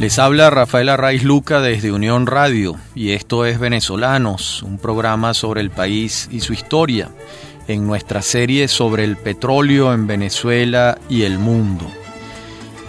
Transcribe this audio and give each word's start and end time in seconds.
Les 0.00 0.18
habla 0.18 0.48
Rafael 0.48 0.88
Arraiz 0.88 1.24
Luca 1.24 1.60
desde 1.60 1.92
Unión 1.92 2.26
Radio 2.26 2.76
y 2.94 3.10
esto 3.10 3.44
es 3.44 3.58
Venezolanos, 3.58 4.62
un 4.62 4.78
programa 4.78 5.34
sobre 5.34 5.60
el 5.60 5.68
país 5.68 6.26
y 6.32 6.40
su 6.40 6.54
historia, 6.54 7.10
en 7.68 7.86
nuestra 7.86 8.22
serie 8.22 8.68
sobre 8.68 9.04
el 9.04 9.18
petróleo 9.18 9.92
en 9.92 10.06
Venezuela 10.06 10.96
y 11.10 11.24
el 11.24 11.38
mundo. 11.38 11.84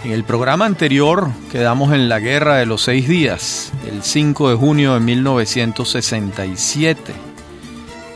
En 0.04 0.12
el 0.12 0.24
programa 0.24 0.64
anterior 0.64 1.28
quedamos 1.50 1.92
en 1.92 2.08
la 2.08 2.18
Guerra 2.18 2.56
de 2.56 2.64
los 2.64 2.80
Seis 2.80 3.06
Días, 3.06 3.74
el 3.86 4.02
5 4.02 4.48
de 4.48 4.56
junio 4.56 4.94
de 4.94 5.00
1967, 5.00 7.12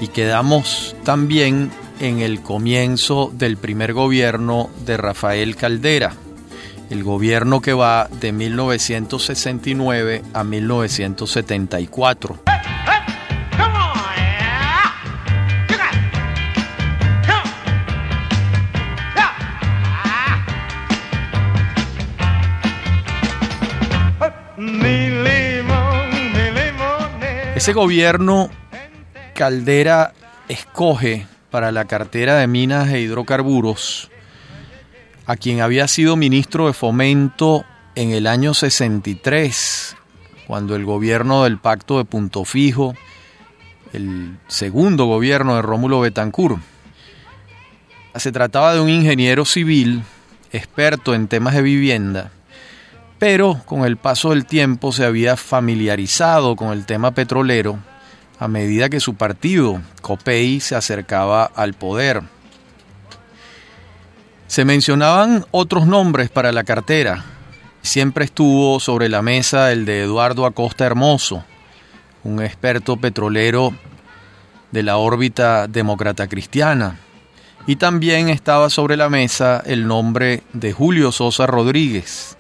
y 0.01 0.09
quedamos 0.09 0.97
también 1.05 1.71
en 2.01 2.21
el 2.21 2.41
comienzo 2.41 3.31
del 3.35 3.59
primer 3.59 3.93
gobierno 3.93 4.71
de 4.87 4.97
Rafael 4.97 5.55
Caldera 5.55 6.15
el 6.91 7.03
gobierno 7.05 7.61
que 7.61 7.73
va 7.73 8.09
de 8.21 8.33
1969 8.33 10.23
a 10.33 10.45
1974. 10.45 12.41
Ese 27.55 27.73
gobierno 27.73 28.49
Caldera 29.35 30.13
escoge 30.49 31.27
para 31.51 31.73
la 31.73 31.85
cartera 31.87 32.37
de 32.37 32.47
minas 32.47 32.89
e 32.91 33.01
hidrocarburos 33.01 34.11
a 35.27 35.37
quien 35.37 35.61
había 35.61 35.89
sido 35.89 36.17
ministro 36.17 36.67
de 36.67 36.73
Fomento 36.73 37.65
en 37.97 38.11
el 38.13 38.27
año 38.27 38.55
63, 38.55 39.97
cuando 40.47 40.77
el 40.77 40.85
gobierno 40.85 41.45
del 41.45 41.59
Pacto 41.59 41.99
de 41.99 42.05
Punto 42.05 42.45
Fijo, 42.45 42.95
el 43.93 44.39
segundo 44.47 45.07
gobierno 45.07 45.57
de 45.57 45.63
Rómulo 45.63 46.01
Betancourt, 46.01 46.59
se 48.15 48.33
trataba 48.33 48.75
de 48.75 48.81
un 48.81 48.89
ingeniero 48.89 49.45
civil 49.45 50.05
experto 50.53 51.15
en 51.15 51.27
temas 51.27 51.55
de 51.55 51.63
vivienda, 51.63 52.31
pero 53.19 53.61
con 53.67 53.85
el 53.85 53.97
paso 53.97 54.31
del 54.31 54.47
tiempo 54.47 54.93
se 54.93 55.05
había 55.05 55.37
familiarizado 55.37 56.55
con 56.55 56.73
el 56.73 56.87
tema 56.87 57.11
petrolero 57.11 57.79
a 58.39 58.49
medida 58.49 58.89
que 58.89 59.01
su 59.01 59.15
partido, 59.15 59.81
COPEI, 60.03 60.61
se 60.61 60.77
acercaba 60.77 61.45
al 61.45 61.75
poder. 61.75 62.23
Se 64.57 64.65
mencionaban 64.65 65.45
otros 65.51 65.87
nombres 65.87 66.31
para 66.31 66.51
la 66.51 66.65
cartera. 66.65 67.27
Siempre 67.83 68.25
estuvo 68.25 68.81
sobre 68.81 69.11
la 69.11 69.21
mesa 69.21 69.71
el 69.71 69.85
de 69.85 70.05
Eduardo 70.05 70.47
Acosta 70.47 70.87
Hermoso, 70.87 71.45
un 72.25 72.43
experto 72.43 72.97
petrolero 72.97 73.75
de 74.73 74.83
la 74.83 74.97
órbita 74.97 75.67
demócrata 75.69 76.27
cristiana. 76.27 76.99
Y 77.67 77.77
también 77.77 78.31
estaba 78.31 78.71
sobre 78.71 78.97
la 78.97 79.11
mesa 79.11 79.63
el 79.67 79.87
nombre 79.87 80.43
de 80.55 80.73
Julio 80.73 81.13
Sosa 81.13 81.47
Rodríguez, 81.47 82.39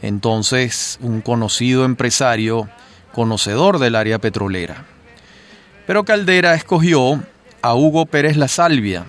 entonces 0.00 0.96
un 1.02 1.22
conocido 1.22 1.84
empresario 1.84 2.68
conocedor 3.12 3.80
del 3.80 3.96
área 3.96 4.20
petrolera. 4.20 4.84
Pero 5.88 6.04
Caldera 6.04 6.54
escogió 6.54 7.20
a 7.62 7.74
Hugo 7.74 8.06
Pérez 8.06 8.36
La 8.36 8.46
Salvia, 8.46 9.06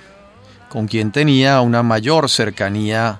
con 0.70 0.88
quien 0.88 1.12
tenía 1.12 1.59
una 1.62 1.84
mayor 1.84 2.30
cercanía 2.30 3.20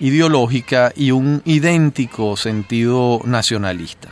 ideológica 0.00 0.92
y 0.96 1.10
un 1.10 1.42
idéntico 1.44 2.36
sentido 2.36 3.20
nacionalista. 3.24 4.08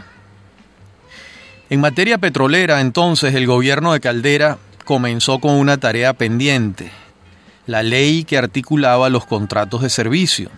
En 1.70 1.80
materia 1.80 2.18
petrolera, 2.18 2.80
entonces, 2.80 3.34
el 3.34 3.46
gobierno 3.46 3.92
de 3.92 4.00
Caldera 4.00 4.58
comenzó 4.84 5.38
con 5.38 5.54
una 5.54 5.78
tarea 5.78 6.12
pendiente, 6.12 6.92
la 7.66 7.82
ley 7.82 8.24
que 8.24 8.38
articulaba 8.38 9.08
los 9.08 9.26
contratos 9.26 9.82
de 9.82 9.90
servicio, 9.90 10.50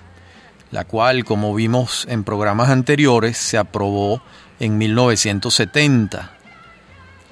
la 0.70 0.84
cual, 0.84 1.24
como 1.24 1.54
vimos 1.54 2.06
en 2.08 2.22
programas 2.22 2.68
anteriores, 2.68 3.36
se 3.36 3.58
aprobó 3.58 4.22
en 4.60 4.78
1970 4.78 6.39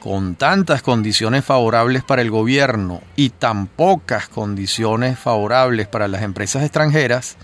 con 0.01 0.37
tantas 0.37 0.83
condiciones 0.83 1.45
favorables 1.45 2.05
para 2.05 2.23
el 2.23 2.31
gobierno 2.31 3.03
y 3.17 3.31
tan 3.31 3.67
pocas 3.67 4.29
condiciones 4.29 5.19
favorables 5.19 5.89
para 5.89 6.09
las 6.09 6.23
empresas 6.23 6.63
extranjeras, 6.63 7.37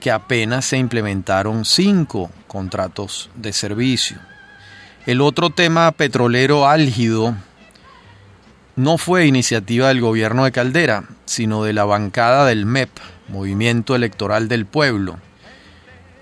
que 0.00 0.10
apenas 0.10 0.66
se 0.66 0.76
implementaron 0.76 1.64
cinco 1.64 2.30
contratos 2.46 3.30
de 3.34 3.52
servicio. 3.52 4.18
El 5.06 5.20
otro 5.20 5.50
tema 5.50 5.90
petrolero 5.92 6.68
álgido 6.68 7.34
no 8.76 8.98
fue 8.98 9.26
iniciativa 9.26 9.88
del 9.88 10.00
gobierno 10.00 10.44
de 10.44 10.52
Caldera, 10.52 11.04
sino 11.24 11.64
de 11.64 11.72
la 11.72 11.84
bancada 11.84 12.44
del 12.44 12.66
MEP, 12.66 12.90
Movimiento 13.28 13.96
Electoral 13.96 14.48
del 14.48 14.66
Pueblo, 14.66 15.18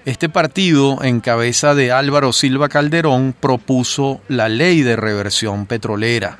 este 0.04 0.28
partido, 0.28 1.02
en 1.02 1.20
cabeza 1.20 1.74
de 1.74 1.90
Álvaro 1.90 2.32
Silva 2.32 2.68
Calderón, 2.68 3.34
propuso 3.38 4.20
la 4.28 4.50
ley 4.50 4.82
de 4.82 4.96
reversión 4.96 5.64
petrolera. 5.64 6.38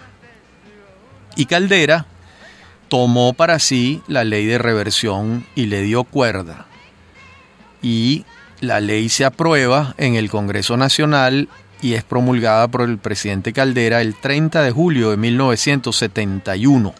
Y 1.34 1.46
Caldera 1.46 2.06
tomó 2.88 3.32
para 3.32 3.58
sí 3.58 4.02
la 4.06 4.22
ley 4.22 4.44
de 4.44 4.58
reversión 4.58 5.46
y 5.54 5.66
le 5.66 5.80
dio 5.80 6.04
cuerda. 6.04 6.66
Y 7.80 8.26
la 8.60 8.80
ley 8.80 9.08
se 9.08 9.24
aprueba 9.24 9.94
en 9.96 10.14
el 10.14 10.28
Congreso 10.28 10.76
Nacional 10.76 11.48
y 11.80 11.94
es 11.94 12.04
promulgada 12.04 12.68
por 12.68 12.82
el 12.82 12.98
presidente 12.98 13.54
Caldera 13.54 14.02
el 14.02 14.14
30 14.14 14.62
de 14.62 14.70
julio 14.72 15.10
de 15.10 15.16
1971, 15.16 16.94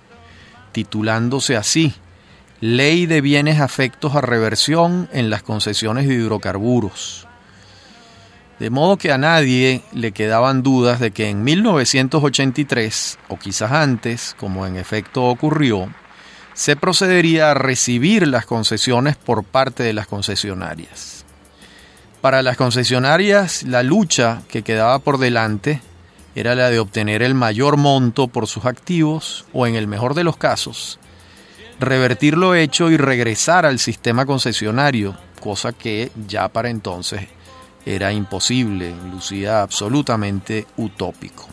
titulándose 0.72 1.56
así 1.56 1.94
Ley 2.60 3.06
de 3.06 3.20
bienes 3.20 3.60
afectos 3.60 4.14
a 4.14 4.20
reversión 4.20 5.08
en 5.12 5.28
las 5.28 5.42
concesiones 5.42 6.06
de 6.06 6.14
hidrocarburos. 6.14 7.26
De 8.60 8.70
modo 8.70 8.96
que 8.96 9.10
a 9.10 9.18
nadie 9.18 9.82
le 9.92 10.12
quedaban 10.12 10.62
dudas 10.62 11.00
de 11.00 11.10
que 11.10 11.28
en 11.28 11.42
1983, 11.42 13.18
o 13.28 13.38
quizás 13.38 13.72
antes, 13.72 14.36
como 14.38 14.66
en 14.66 14.76
efecto 14.76 15.24
ocurrió, 15.24 15.92
se 16.54 16.76
procedería 16.76 17.50
a 17.50 17.54
recibir 17.54 18.28
las 18.28 18.46
concesiones 18.46 19.16
por 19.16 19.42
parte 19.42 19.82
de 19.82 19.92
las 19.92 20.06
concesionarias. 20.06 21.24
Para 22.20 22.42
las 22.42 22.56
concesionarias, 22.56 23.64
la 23.64 23.82
lucha 23.82 24.42
que 24.48 24.62
quedaba 24.62 25.00
por 25.00 25.18
delante 25.18 25.82
era 26.36 26.54
la 26.54 26.70
de 26.70 26.78
obtener 26.78 27.22
el 27.22 27.34
mayor 27.34 27.76
monto 27.76 28.28
por 28.28 28.46
sus 28.46 28.64
activos 28.64 29.44
o, 29.52 29.66
en 29.66 29.74
el 29.74 29.88
mejor 29.88 30.14
de 30.14 30.24
los 30.24 30.36
casos, 30.36 31.00
revertir 31.80 32.36
lo 32.36 32.54
hecho 32.54 32.90
y 32.90 32.96
regresar 32.96 33.66
al 33.66 33.78
sistema 33.78 34.26
concesionario, 34.26 35.16
cosa 35.40 35.72
que 35.72 36.10
ya 36.26 36.48
para 36.48 36.70
entonces 36.70 37.22
era 37.86 38.12
imposible, 38.12 38.94
lucía 39.10 39.62
absolutamente 39.62 40.66
utópico. 40.76 41.46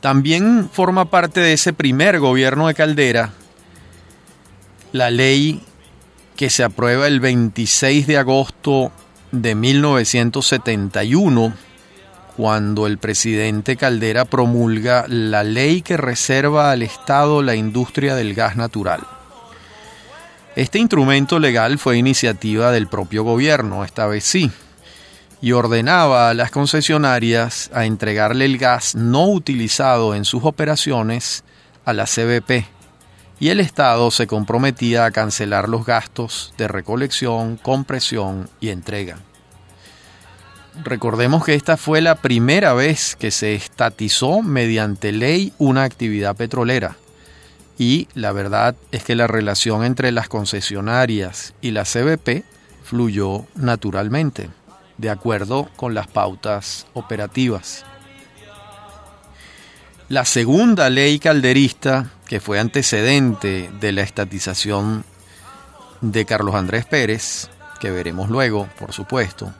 También 0.00 0.68
forma 0.70 1.06
parte 1.06 1.40
de 1.40 1.52
ese 1.52 1.72
primer 1.72 2.18
gobierno 2.18 2.66
de 2.66 2.74
Caldera 2.74 3.32
la 4.92 5.10
ley 5.10 5.62
que 6.36 6.50
se 6.50 6.64
aprueba 6.64 7.06
el 7.06 7.20
26 7.20 8.06
de 8.06 8.18
agosto 8.18 8.92
de 9.30 9.54
1971 9.54 11.54
cuando 12.36 12.86
el 12.86 12.98
presidente 12.98 13.76
Caldera 13.76 14.24
promulga 14.24 15.04
la 15.08 15.44
ley 15.44 15.82
que 15.82 15.96
reserva 15.96 16.70
al 16.70 16.82
Estado 16.82 17.42
la 17.42 17.54
industria 17.54 18.14
del 18.14 18.34
gas 18.34 18.56
natural. 18.56 19.00
Este 20.56 20.78
instrumento 20.78 21.38
legal 21.38 21.78
fue 21.78 21.96
iniciativa 21.96 22.70
del 22.72 22.86
propio 22.86 23.22
gobierno, 23.22 23.84
esta 23.84 24.06
vez 24.06 24.24
sí, 24.24 24.50
y 25.40 25.52
ordenaba 25.52 26.30
a 26.30 26.34
las 26.34 26.50
concesionarias 26.50 27.70
a 27.74 27.86
entregarle 27.86 28.44
el 28.44 28.58
gas 28.58 28.94
no 28.94 29.26
utilizado 29.28 30.14
en 30.14 30.24
sus 30.24 30.44
operaciones 30.44 31.42
a 31.84 31.92
la 31.92 32.04
CBP, 32.04 32.66
y 33.40 33.48
el 33.48 33.60
Estado 33.60 34.10
se 34.10 34.26
comprometía 34.26 35.04
a 35.04 35.10
cancelar 35.10 35.68
los 35.68 35.84
gastos 35.84 36.54
de 36.58 36.68
recolección, 36.68 37.56
compresión 37.56 38.48
y 38.60 38.68
entrega. 38.68 39.16
Recordemos 40.84 41.44
que 41.44 41.54
esta 41.54 41.76
fue 41.76 42.00
la 42.00 42.14
primera 42.14 42.72
vez 42.72 43.14
que 43.16 43.30
se 43.30 43.54
estatizó 43.54 44.42
mediante 44.42 45.12
ley 45.12 45.52
una 45.58 45.84
actividad 45.84 46.34
petrolera. 46.34 46.96
Y 47.78 48.08
la 48.14 48.32
verdad 48.32 48.74
es 48.90 49.04
que 49.04 49.14
la 49.14 49.26
relación 49.26 49.84
entre 49.84 50.12
las 50.12 50.28
concesionarias 50.28 51.54
y 51.60 51.72
la 51.72 51.84
CBP 51.84 52.44
fluyó 52.84 53.46
naturalmente, 53.54 54.48
de 54.98 55.10
acuerdo 55.10 55.68
con 55.76 55.94
las 55.94 56.06
pautas 56.06 56.86
operativas. 56.94 57.84
La 60.08 60.24
segunda 60.24 60.90
ley 60.90 61.18
calderista, 61.18 62.10
que 62.26 62.40
fue 62.40 62.58
antecedente 62.58 63.70
de 63.80 63.92
la 63.92 64.02
estatización 64.02 65.04
de 66.00 66.24
Carlos 66.24 66.54
Andrés 66.54 66.84
Pérez, 66.84 67.48
que 67.80 67.90
veremos 67.90 68.28
luego, 68.28 68.68
por 68.78 68.92
supuesto, 68.92 69.52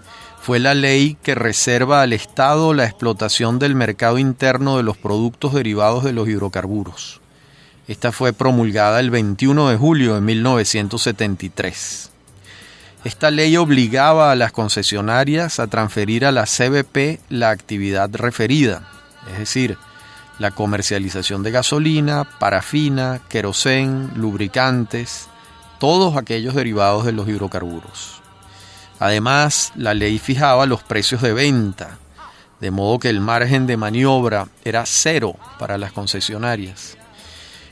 fue 0.42 0.58
la 0.58 0.74
ley 0.74 1.16
que 1.22 1.36
reserva 1.36 2.02
al 2.02 2.12
Estado 2.12 2.74
la 2.74 2.84
explotación 2.84 3.60
del 3.60 3.76
mercado 3.76 4.18
interno 4.18 4.76
de 4.76 4.82
los 4.82 4.96
productos 4.96 5.54
derivados 5.54 6.02
de 6.02 6.12
los 6.12 6.28
hidrocarburos. 6.28 7.20
Esta 7.86 8.10
fue 8.10 8.32
promulgada 8.32 8.98
el 8.98 9.12
21 9.12 9.68
de 9.68 9.76
julio 9.76 10.16
de 10.16 10.20
1973. 10.20 12.10
Esta 13.04 13.30
ley 13.30 13.56
obligaba 13.56 14.32
a 14.32 14.34
las 14.34 14.50
concesionarias 14.50 15.60
a 15.60 15.68
transferir 15.68 16.26
a 16.26 16.32
la 16.32 16.46
CBP 16.46 17.20
la 17.28 17.50
actividad 17.50 18.10
referida, 18.12 18.88
es 19.30 19.38
decir, 19.38 19.78
la 20.40 20.50
comercialización 20.50 21.44
de 21.44 21.52
gasolina, 21.52 22.24
parafina, 22.40 23.20
querosén, 23.28 24.10
lubricantes, 24.16 25.28
todos 25.78 26.16
aquellos 26.16 26.56
derivados 26.56 27.04
de 27.04 27.12
los 27.12 27.28
hidrocarburos. 27.28 28.21
Además, 29.02 29.72
la 29.74 29.94
ley 29.94 30.20
fijaba 30.20 30.64
los 30.64 30.84
precios 30.84 31.22
de 31.22 31.32
venta, 31.32 31.98
de 32.60 32.70
modo 32.70 33.00
que 33.00 33.08
el 33.08 33.18
margen 33.20 33.66
de 33.66 33.76
maniobra 33.76 34.46
era 34.64 34.86
cero 34.86 35.34
para 35.58 35.76
las 35.76 35.90
concesionarias. 35.90 36.96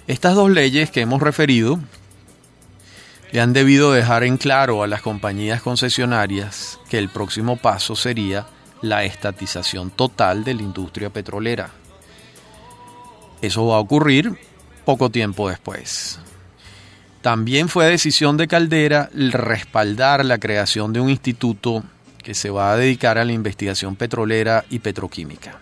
Estas 0.08 0.34
dos 0.34 0.50
leyes 0.50 0.90
que 0.90 1.02
hemos 1.02 1.22
referido 1.22 1.78
le 3.30 3.40
han 3.40 3.52
debido 3.52 3.92
dejar 3.92 4.24
en 4.24 4.38
claro 4.38 4.82
a 4.82 4.88
las 4.88 5.02
compañías 5.02 5.62
concesionarias 5.62 6.80
que 6.88 6.98
el 6.98 7.08
próximo 7.08 7.54
paso 7.54 7.94
sería 7.94 8.48
la 8.82 9.04
estatización 9.04 9.92
total 9.92 10.42
de 10.42 10.54
la 10.54 10.62
industria 10.62 11.10
petrolera. 11.10 11.70
Eso 13.40 13.68
va 13.68 13.76
a 13.76 13.78
ocurrir 13.78 14.36
poco 14.84 15.10
tiempo 15.10 15.48
después. 15.48 16.18
También 17.22 17.68
fue 17.68 17.86
decisión 17.86 18.38
de 18.38 18.48
Caldera 18.48 19.10
respaldar 19.12 20.24
la 20.24 20.38
creación 20.38 20.92
de 20.92 21.00
un 21.00 21.10
instituto 21.10 21.84
que 22.22 22.34
se 22.34 22.48
va 22.48 22.72
a 22.72 22.76
dedicar 22.76 23.18
a 23.18 23.24
la 23.24 23.32
investigación 23.32 23.94
petrolera 23.94 24.64
y 24.70 24.78
petroquímica. 24.78 25.58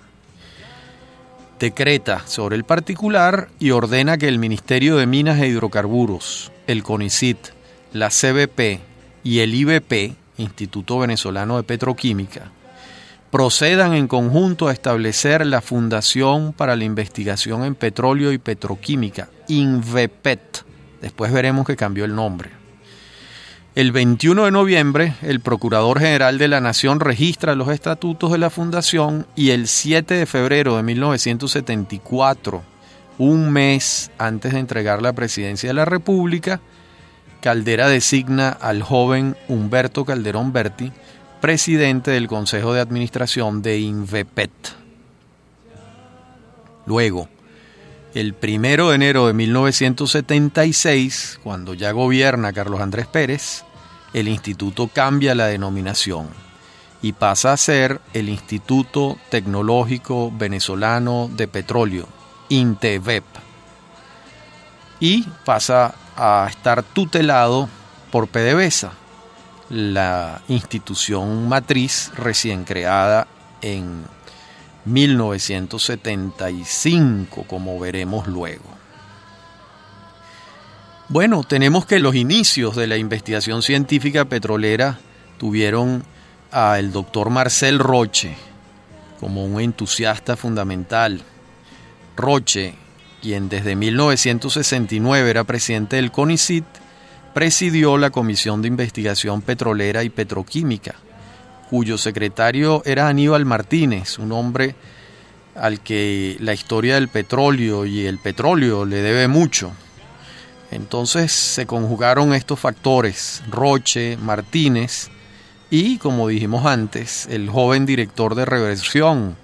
Decreta 1.58 2.22
sobre 2.26 2.54
el 2.54 2.62
particular 2.62 3.48
y 3.58 3.72
ordena 3.72 4.18
que 4.18 4.28
el 4.28 4.38
Ministerio 4.38 4.96
de 4.96 5.06
Minas 5.06 5.40
e 5.40 5.48
Hidrocarburos, 5.48 6.52
el 6.68 6.84
CONICIT, 6.84 7.38
la 7.92 8.10
CBP 8.10 8.80
y 9.24 9.40
el 9.40 9.54
IBP, 9.54 10.14
Instituto 10.36 11.00
Venezolano 11.00 11.56
de 11.56 11.64
Petroquímica, 11.64 12.52
procedan 13.32 13.94
en 13.94 14.06
conjunto 14.06 14.68
a 14.68 14.72
establecer 14.72 15.44
la 15.44 15.60
Fundación 15.60 16.52
para 16.52 16.76
la 16.76 16.84
Investigación 16.84 17.64
en 17.64 17.74
Petróleo 17.74 18.32
y 18.32 18.38
Petroquímica, 18.38 19.28
INVEPET, 19.48 20.67
Después 21.00 21.32
veremos 21.32 21.66
que 21.66 21.76
cambió 21.76 22.04
el 22.04 22.14
nombre. 22.14 22.50
El 23.74 23.92
21 23.92 24.46
de 24.46 24.50
noviembre, 24.50 25.14
el 25.22 25.40
Procurador 25.40 26.00
General 26.00 26.38
de 26.38 26.48
la 26.48 26.60
Nación 26.60 27.00
registra 27.00 27.54
los 27.54 27.68
estatutos 27.68 28.32
de 28.32 28.38
la 28.38 28.50
Fundación 28.50 29.26
y 29.36 29.50
el 29.50 29.68
7 29.68 30.14
de 30.14 30.26
febrero 30.26 30.76
de 30.76 30.82
1974, 30.82 32.62
un 33.18 33.52
mes 33.52 34.10
antes 34.18 34.52
de 34.52 34.58
entregar 34.58 35.00
la 35.00 35.12
presidencia 35.12 35.68
de 35.68 35.74
la 35.74 35.84
República, 35.84 36.60
Caldera 37.40 37.88
designa 37.88 38.48
al 38.48 38.82
joven 38.82 39.36
Humberto 39.48 40.04
Calderón 40.04 40.52
Berti 40.52 40.92
presidente 41.40 42.10
del 42.10 42.26
Consejo 42.26 42.72
de 42.72 42.80
Administración 42.80 43.62
de 43.62 43.78
Invepet. 43.78 44.50
Luego, 46.86 47.28
el 48.14 48.34
primero 48.34 48.88
de 48.88 48.96
enero 48.96 49.26
de 49.26 49.34
1976, 49.34 51.40
cuando 51.42 51.74
ya 51.74 51.92
gobierna 51.92 52.52
Carlos 52.52 52.80
Andrés 52.80 53.06
Pérez, 53.06 53.64
el 54.12 54.28
instituto 54.28 54.88
cambia 54.88 55.34
la 55.34 55.46
denominación 55.46 56.28
y 57.02 57.12
pasa 57.12 57.52
a 57.52 57.56
ser 57.56 58.00
el 58.14 58.28
Instituto 58.28 59.18
Tecnológico 59.30 60.32
Venezolano 60.34 61.30
de 61.32 61.46
Petróleo, 61.46 62.08
INTEVEP, 62.48 63.24
y 65.00 65.22
pasa 65.44 65.94
a 66.16 66.46
estar 66.50 66.82
tutelado 66.82 67.68
por 68.10 68.28
PDVSA, 68.28 68.92
la 69.70 70.40
institución 70.48 71.48
matriz 71.48 72.10
recién 72.16 72.64
creada 72.64 73.28
en 73.60 74.04
1975, 74.88 77.44
como 77.44 77.78
veremos 77.78 78.26
luego. 78.26 78.64
Bueno, 81.08 81.44
tenemos 81.44 81.86
que 81.86 82.00
los 82.00 82.14
inicios 82.14 82.76
de 82.76 82.86
la 82.86 82.96
investigación 82.96 83.62
científica 83.62 84.26
petrolera 84.26 84.98
tuvieron 85.38 86.04
al 86.50 86.92
doctor 86.92 87.30
Marcel 87.30 87.78
Roche 87.78 88.36
como 89.20 89.44
un 89.44 89.60
entusiasta 89.60 90.36
fundamental. 90.36 91.22
Roche, 92.16 92.74
quien 93.22 93.48
desde 93.48 93.74
1969 93.74 95.30
era 95.30 95.44
presidente 95.44 95.96
del 95.96 96.12
CONICIT, 96.12 96.64
presidió 97.34 97.98
la 97.98 98.10
Comisión 98.10 98.62
de 98.62 98.68
Investigación 98.68 99.42
Petrolera 99.42 100.04
y 100.04 100.10
Petroquímica 100.10 100.94
cuyo 101.68 101.98
secretario 101.98 102.82
era 102.84 103.08
Aníbal 103.08 103.44
Martínez, 103.44 104.18
un 104.18 104.32
hombre 104.32 104.74
al 105.54 105.80
que 105.80 106.36
la 106.40 106.54
historia 106.54 106.94
del 106.94 107.08
petróleo 107.08 107.84
y 107.84 108.06
el 108.06 108.18
petróleo 108.18 108.84
le 108.84 109.02
debe 109.02 109.28
mucho. 109.28 109.72
Entonces 110.70 111.32
se 111.32 111.66
conjugaron 111.66 112.34
estos 112.34 112.60
factores, 112.60 113.42
Roche, 113.50 114.16
Martínez 114.16 115.08
y, 115.70 115.98
como 115.98 116.28
dijimos 116.28 116.66
antes, 116.66 117.26
el 117.30 117.48
joven 117.50 117.86
director 117.86 118.34
de 118.34 118.44
reversión 118.44 119.36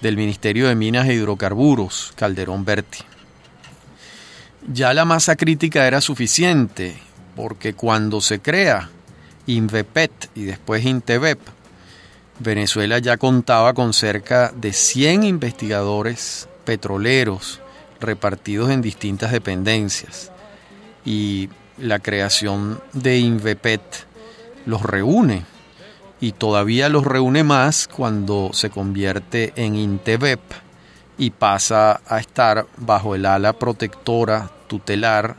del 0.00 0.16
Ministerio 0.16 0.68
de 0.68 0.74
Minas 0.74 1.08
e 1.08 1.14
Hidrocarburos, 1.14 2.12
Calderón 2.16 2.64
Berti. 2.64 2.98
Ya 4.68 4.92
la 4.94 5.04
masa 5.04 5.36
crítica 5.36 5.86
era 5.86 6.00
suficiente, 6.00 6.98
porque 7.34 7.74
cuando 7.74 8.20
se 8.20 8.40
crea 8.40 8.90
Invepet 9.46 10.30
y 10.34 10.44
después 10.44 10.84
Intevep, 10.84 11.38
Venezuela 12.38 12.98
ya 12.98 13.16
contaba 13.16 13.72
con 13.72 13.92
cerca 13.92 14.52
de 14.54 14.72
100 14.72 15.24
investigadores 15.24 16.48
petroleros 16.64 17.60
repartidos 18.00 18.70
en 18.70 18.82
distintas 18.82 19.32
dependencias 19.32 20.30
y 21.04 21.48
la 21.78 21.98
creación 21.98 22.80
de 22.92 23.18
Invepet 23.18 23.80
los 24.66 24.82
reúne 24.82 25.44
y 26.20 26.32
todavía 26.32 26.88
los 26.88 27.04
reúne 27.04 27.44
más 27.44 27.88
cuando 27.88 28.50
se 28.52 28.70
convierte 28.70 29.52
en 29.56 29.76
Intevep 29.76 30.40
y 31.18 31.30
pasa 31.30 32.00
a 32.06 32.18
estar 32.18 32.66
bajo 32.76 33.14
el 33.14 33.24
ala 33.26 33.52
protectora 33.54 34.50
tutelar 34.66 35.36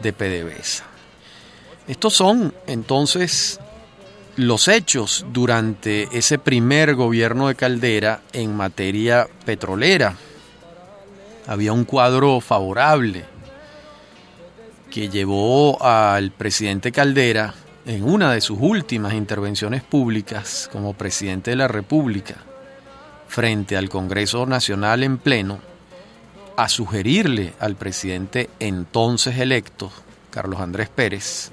de 0.00 0.12
PDVSA. 0.12 0.89
Estos 1.90 2.14
son 2.14 2.54
entonces 2.68 3.58
los 4.36 4.68
hechos 4.68 5.26
durante 5.32 6.06
ese 6.16 6.38
primer 6.38 6.94
gobierno 6.94 7.48
de 7.48 7.56
Caldera 7.56 8.22
en 8.32 8.54
materia 8.54 9.26
petrolera. 9.44 10.14
Había 11.48 11.72
un 11.72 11.84
cuadro 11.84 12.40
favorable 12.40 13.24
que 14.88 15.08
llevó 15.08 15.82
al 15.82 16.30
presidente 16.30 16.92
Caldera 16.92 17.54
en 17.84 18.04
una 18.04 18.34
de 18.34 18.40
sus 18.40 18.58
últimas 18.60 19.12
intervenciones 19.14 19.82
públicas 19.82 20.70
como 20.70 20.94
presidente 20.94 21.50
de 21.50 21.56
la 21.56 21.66
República 21.66 22.36
frente 23.26 23.76
al 23.76 23.88
Congreso 23.88 24.46
Nacional 24.46 25.02
en 25.02 25.18
pleno 25.18 25.58
a 26.56 26.68
sugerirle 26.68 27.54
al 27.58 27.74
presidente 27.74 28.48
entonces 28.60 29.38
electo, 29.38 29.90
Carlos 30.30 30.60
Andrés 30.60 30.88
Pérez, 30.88 31.50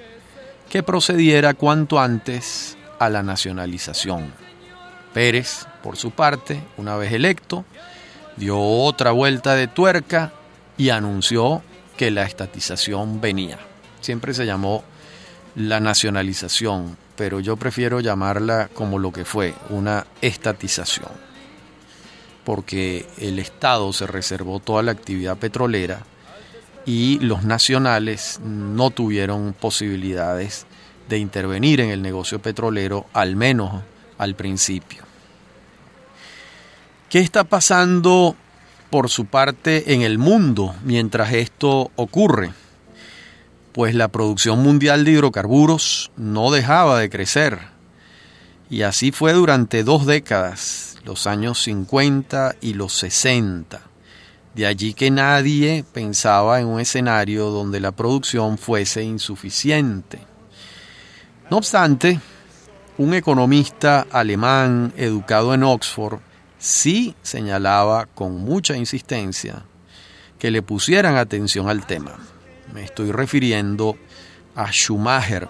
que 0.69 0.83
procediera 0.83 1.53
cuanto 1.53 1.99
antes 1.99 2.77
a 2.99 3.09
la 3.09 3.23
nacionalización. 3.23 4.33
Pérez, 5.13 5.65
por 5.81 5.97
su 5.97 6.11
parte, 6.11 6.61
una 6.77 6.95
vez 6.95 7.13
electo, 7.13 7.65
dio 8.35 8.59
otra 8.59 9.11
vuelta 9.11 9.55
de 9.55 9.67
tuerca 9.67 10.33
y 10.77 10.89
anunció 10.89 11.63
que 11.95 12.11
la 12.11 12.23
estatización 12.23 13.19
venía. 13.19 13.57
Siempre 14.01 14.33
se 14.33 14.45
llamó 14.45 14.83
la 15.55 15.79
nacionalización, 15.79 16.97
pero 17.15 17.39
yo 17.39 17.57
prefiero 17.57 17.99
llamarla 17.99 18.69
como 18.73 18.99
lo 18.99 19.11
que 19.11 19.25
fue, 19.25 19.55
una 19.69 20.05
estatización, 20.21 21.09
porque 22.43 23.07
el 23.17 23.39
Estado 23.39 23.91
se 23.91 24.05
reservó 24.05 24.59
toda 24.59 24.83
la 24.83 24.91
actividad 24.91 25.37
petrolera 25.37 26.01
y 26.87 27.19
los 27.19 27.43
nacionales 27.43 28.39
no 28.43 28.91
tuvieron 28.91 29.53
posibilidades 29.53 30.65
de 31.09 31.17
intervenir 31.19 31.81
en 31.81 31.89
el 31.89 32.01
negocio 32.01 32.41
petrolero, 32.41 33.05
al 33.11 33.35
menos 33.35 33.83
al 34.17 34.35
principio. 34.35 35.03
¿Qué 37.09 37.19
está 37.19 37.43
pasando 37.43 38.37
por 38.89 39.09
su 39.09 39.25
parte 39.25 39.93
en 39.93 40.01
el 40.01 40.17
mundo 40.17 40.75
mientras 40.83 41.33
esto 41.33 41.91
ocurre? 41.97 42.53
Pues 43.73 43.93
la 43.93 44.07
producción 44.07 44.63
mundial 44.63 45.03
de 45.03 45.11
hidrocarburos 45.11 46.11
no 46.15 46.51
dejaba 46.51 46.99
de 46.99 47.09
crecer 47.09 47.59
Y 48.69 48.81
así 48.81 49.11
fue 49.11 49.33
durante 49.33 49.83
dos 49.83 50.05
décadas, 50.05 50.97
los 51.03 51.27
años 51.27 51.61
50 51.63 52.55
y 52.61 52.73
los 52.73 52.93
60. 52.93 53.86
De 54.57 54.65
allí 54.65 54.95
que 54.95 55.11
nadie 55.11 55.85
pensaba 55.93 56.59
en 56.59 56.65
un 56.65 56.79
escenario 56.79 57.51
donde 57.51 57.79
la 57.79 57.91
producción 57.91 58.57
fuese 58.57 59.03
insuficiente. 59.03 60.17
No 61.51 61.57
obstante, 61.57 62.19
un 62.97 63.13
economista 63.13 64.07
alemán 64.11 64.93
educado 64.97 65.53
en 65.53 65.61
Oxford 65.61 66.21
sí 66.57 67.13
señalaba 67.21 68.07
con 68.07 68.39
mucha 68.39 68.75
insistencia 68.75 69.63
que 70.39 70.49
le 70.49 70.63
pusieran 70.63 71.17
atención 71.17 71.69
al 71.69 71.85
tema. 71.85 72.17
Me 72.73 72.83
estoy 72.83 73.11
refiriendo 73.11 73.95
a 74.55 74.71
Schumacher, 74.71 75.47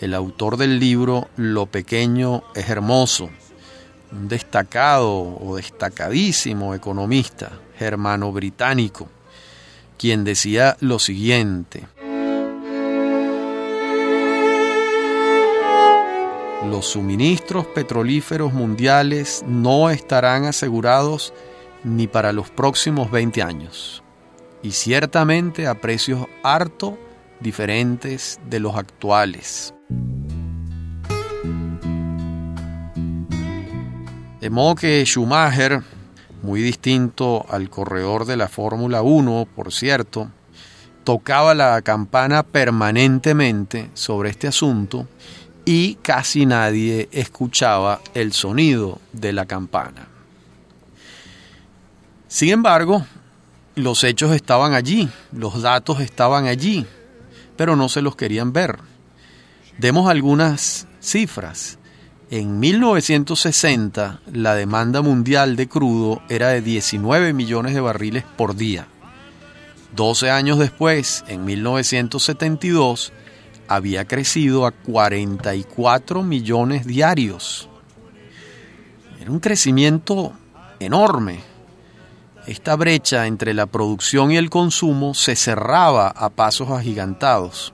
el 0.00 0.14
autor 0.14 0.58
del 0.58 0.78
libro 0.78 1.28
Lo 1.36 1.66
pequeño 1.66 2.44
es 2.54 2.70
hermoso, 2.70 3.30
un 4.12 4.28
destacado 4.28 5.10
o 5.40 5.56
destacadísimo 5.56 6.72
economista 6.76 7.50
germano-británico, 7.78 9.08
quien 9.96 10.24
decía 10.24 10.76
lo 10.80 10.98
siguiente. 10.98 11.86
Los 16.70 16.86
suministros 16.86 17.66
petrolíferos 17.66 18.52
mundiales 18.52 19.44
no 19.46 19.90
estarán 19.90 20.44
asegurados 20.44 21.32
ni 21.84 22.06
para 22.06 22.32
los 22.32 22.50
próximos 22.50 23.10
20 23.10 23.42
años, 23.42 24.02
y 24.62 24.72
ciertamente 24.72 25.66
a 25.66 25.80
precios 25.80 26.26
harto 26.42 26.98
diferentes 27.40 28.40
de 28.50 28.60
los 28.60 28.76
actuales. 28.76 29.72
De 34.40 34.50
modo 34.50 34.74
que 34.74 35.04
Schumacher, 35.04 35.82
muy 36.42 36.62
distinto 36.62 37.46
al 37.48 37.70
corredor 37.70 38.24
de 38.24 38.36
la 38.36 38.48
Fórmula 38.48 39.02
1, 39.02 39.48
por 39.54 39.72
cierto, 39.72 40.30
tocaba 41.04 41.54
la 41.54 41.80
campana 41.82 42.42
permanentemente 42.42 43.90
sobre 43.94 44.30
este 44.30 44.46
asunto 44.46 45.08
y 45.64 45.96
casi 45.96 46.46
nadie 46.46 47.08
escuchaba 47.12 48.00
el 48.14 48.32
sonido 48.32 49.00
de 49.12 49.32
la 49.32 49.46
campana. 49.46 50.08
Sin 52.26 52.50
embargo, 52.50 53.04
los 53.74 54.04
hechos 54.04 54.32
estaban 54.32 54.74
allí, 54.74 55.08
los 55.32 55.62
datos 55.62 56.00
estaban 56.00 56.46
allí, 56.46 56.86
pero 57.56 57.76
no 57.76 57.88
se 57.88 58.02
los 58.02 58.16
querían 58.16 58.52
ver. 58.52 58.78
Demos 59.78 60.10
algunas 60.10 60.86
cifras. 61.00 61.77
En 62.30 62.60
1960 62.60 64.20
la 64.30 64.54
demanda 64.54 65.00
mundial 65.00 65.56
de 65.56 65.66
crudo 65.66 66.20
era 66.28 66.48
de 66.48 66.60
19 66.60 67.32
millones 67.32 67.72
de 67.72 67.80
barriles 67.80 68.22
por 68.36 68.54
día. 68.54 68.86
12 69.96 70.30
años 70.30 70.58
después, 70.58 71.24
en 71.26 71.46
1972, 71.46 73.14
había 73.66 74.04
crecido 74.04 74.66
a 74.66 74.72
44 74.72 76.22
millones 76.22 76.86
diarios. 76.86 77.70
Era 79.18 79.30
un 79.30 79.40
crecimiento 79.40 80.34
enorme. 80.80 81.40
Esta 82.46 82.76
brecha 82.76 83.26
entre 83.26 83.54
la 83.54 83.64
producción 83.64 84.32
y 84.32 84.36
el 84.36 84.50
consumo 84.50 85.14
se 85.14 85.34
cerraba 85.34 86.08
a 86.08 86.28
pasos 86.28 86.70
agigantados, 86.70 87.72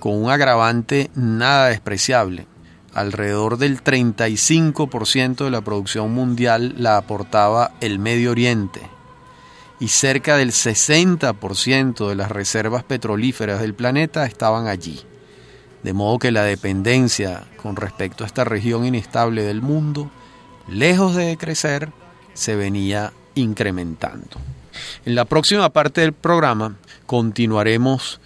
con 0.00 0.20
un 0.20 0.28
agravante 0.28 1.08
nada 1.14 1.68
despreciable. 1.68 2.48
Alrededor 2.96 3.58
del 3.58 3.84
35% 3.84 5.44
de 5.44 5.50
la 5.50 5.60
producción 5.60 6.14
mundial 6.14 6.76
la 6.78 6.96
aportaba 6.96 7.72
el 7.82 7.98
Medio 7.98 8.30
Oriente 8.30 8.80
y 9.78 9.88
cerca 9.88 10.38
del 10.38 10.52
60% 10.52 12.08
de 12.08 12.14
las 12.14 12.30
reservas 12.30 12.84
petrolíferas 12.84 13.60
del 13.60 13.74
planeta 13.74 14.24
estaban 14.24 14.66
allí. 14.66 15.02
De 15.82 15.92
modo 15.92 16.18
que 16.18 16.32
la 16.32 16.44
dependencia 16.44 17.44
con 17.62 17.76
respecto 17.76 18.24
a 18.24 18.28
esta 18.28 18.44
región 18.44 18.86
inestable 18.86 19.42
del 19.42 19.60
mundo, 19.60 20.10
lejos 20.66 21.14
de 21.14 21.36
crecer, 21.36 21.90
se 22.32 22.56
venía 22.56 23.12
incrementando. 23.34 24.38
En 25.04 25.14
la 25.14 25.26
próxima 25.26 25.68
parte 25.68 26.00
del 26.00 26.14
programa 26.14 26.76
continuaremos 27.04 28.22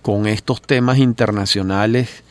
con 0.00 0.28
estos 0.28 0.62
temas 0.62 0.98
internacionales 0.98 2.22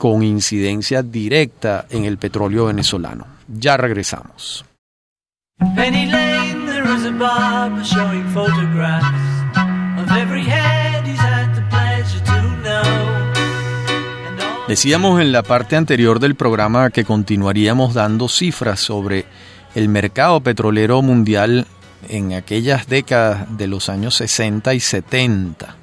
con 0.00 0.22
incidencia 0.22 1.02
directa 1.02 1.84
en 1.90 2.06
el 2.06 2.16
petróleo 2.16 2.64
venezolano. 2.64 3.26
Ya 3.48 3.76
regresamos. 3.76 4.64
Decíamos 14.68 15.20
en 15.20 15.32
la 15.32 15.42
parte 15.42 15.76
anterior 15.76 16.18
del 16.18 16.34
programa 16.34 16.88
que 16.88 17.04
continuaríamos 17.04 17.92
dando 17.92 18.26
cifras 18.28 18.80
sobre 18.80 19.26
el 19.74 19.90
mercado 19.90 20.40
petrolero 20.40 21.02
mundial 21.02 21.66
en 22.08 22.32
aquellas 22.32 22.88
décadas 22.88 23.54
de 23.58 23.66
los 23.66 23.90
años 23.90 24.14
60 24.14 24.72
y 24.72 24.80
70. 24.80 25.79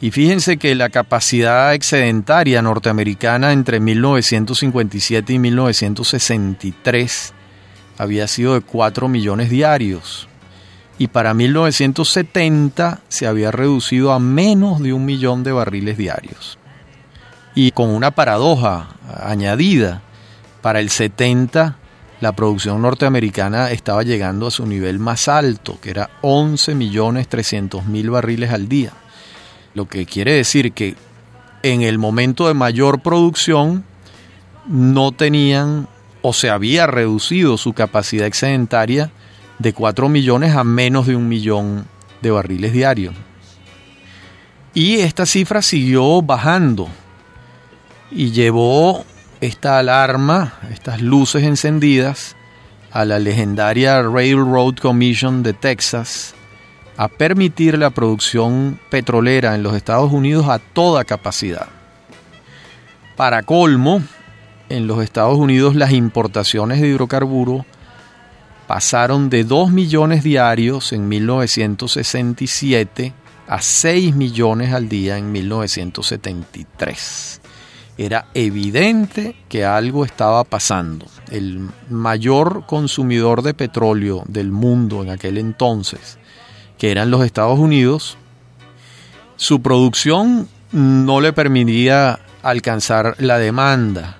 Y 0.00 0.12
fíjense 0.12 0.58
que 0.58 0.76
la 0.76 0.90
capacidad 0.90 1.74
excedentaria 1.74 2.62
norteamericana 2.62 3.52
entre 3.52 3.80
1957 3.80 5.32
y 5.32 5.38
1963 5.40 7.34
había 7.98 8.28
sido 8.28 8.54
de 8.54 8.60
4 8.60 9.08
millones 9.08 9.50
diarios. 9.50 10.28
Y 10.98 11.08
para 11.08 11.34
1970 11.34 13.00
se 13.08 13.26
había 13.26 13.50
reducido 13.50 14.12
a 14.12 14.20
menos 14.20 14.80
de 14.80 14.92
un 14.92 15.04
millón 15.04 15.42
de 15.42 15.52
barriles 15.52 15.98
diarios. 15.98 16.58
Y 17.54 17.72
con 17.72 17.90
una 17.90 18.12
paradoja 18.12 18.90
añadida, 19.20 20.02
para 20.62 20.78
el 20.80 20.90
70 20.90 21.76
la 22.20 22.32
producción 22.32 22.82
norteamericana 22.82 23.70
estaba 23.70 24.02
llegando 24.02 24.48
a 24.48 24.50
su 24.50 24.66
nivel 24.66 24.98
más 24.98 25.28
alto, 25.28 25.78
que 25.80 25.90
era 25.90 26.10
11 26.22 26.74
millones 26.74 27.28
300 27.28 27.86
mil 27.86 28.10
barriles 28.10 28.50
al 28.50 28.68
día. 28.68 28.92
Lo 29.74 29.88
que 29.88 30.06
quiere 30.06 30.32
decir 30.32 30.72
que 30.72 30.96
en 31.62 31.82
el 31.82 31.98
momento 31.98 32.48
de 32.48 32.54
mayor 32.54 33.00
producción 33.00 33.84
no 34.66 35.12
tenían 35.12 35.88
o 36.22 36.32
se 36.32 36.50
había 36.50 36.86
reducido 36.86 37.56
su 37.56 37.72
capacidad 37.72 38.26
excedentaria 38.26 39.10
de 39.58 39.72
4 39.72 40.08
millones 40.08 40.54
a 40.54 40.64
menos 40.64 41.06
de 41.06 41.16
un 41.16 41.28
millón 41.28 41.86
de 42.22 42.30
barriles 42.30 42.72
diarios. 42.72 43.14
Y 44.74 45.00
esta 45.00 45.26
cifra 45.26 45.62
siguió 45.62 46.22
bajando 46.22 46.88
y 48.10 48.30
llevó 48.30 49.04
esta 49.40 49.78
alarma, 49.78 50.54
estas 50.70 51.00
luces 51.00 51.42
encendidas, 51.42 52.36
a 52.90 53.04
la 53.04 53.18
legendaria 53.18 54.02
Railroad 54.02 54.76
Commission 54.76 55.42
de 55.42 55.52
Texas 55.52 56.34
a 56.98 57.08
permitir 57.08 57.78
la 57.78 57.88
producción 57.90 58.80
petrolera 58.90 59.54
en 59.54 59.62
los 59.62 59.74
Estados 59.74 60.12
Unidos 60.12 60.48
a 60.48 60.58
toda 60.58 61.04
capacidad. 61.04 61.68
Para 63.16 63.44
colmo, 63.44 64.02
en 64.68 64.88
los 64.88 65.00
Estados 65.02 65.38
Unidos 65.38 65.76
las 65.76 65.92
importaciones 65.92 66.80
de 66.80 66.88
hidrocarburos 66.88 67.64
pasaron 68.66 69.30
de 69.30 69.44
2 69.44 69.70
millones 69.70 70.24
diarios 70.24 70.92
en 70.92 71.08
1967 71.08 73.12
a 73.46 73.62
6 73.62 74.16
millones 74.16 74.74
al 74.74 74.88
día 74.88 75.16
en 75.16 75.30
1973 75.32 77.40
era 77.98 78.28
evidente 78.32 79.34
que 79.48 79.64
algo 79.64 80.04
estaba 80.04 80.44
pasando. 80.44 81.06
El 81.32 81.68
mayor 81.90 82.64
consumidor 82.64 83.42
de 83.42 83.54
petróleo 83.54 84.22
del 84.28 84.52
mundo 84.52 85.02
en 85.02 85.10
aquel 85.10 85.36
entonces, 85.36 86.16
que 86.78 86.90
eran 86.90 87.10
los 87.10 87.24
Estados 87.24 87.58
Unidos, 87.58 88.16
su 89.36 89.60
producción 89.62 90.48
no 90.72 91.20
le 91.20 91.32
permitía 91.32 92.20
alcanzar 92.42 93.16
la 93.18 93.38
demanda 93.38 94.16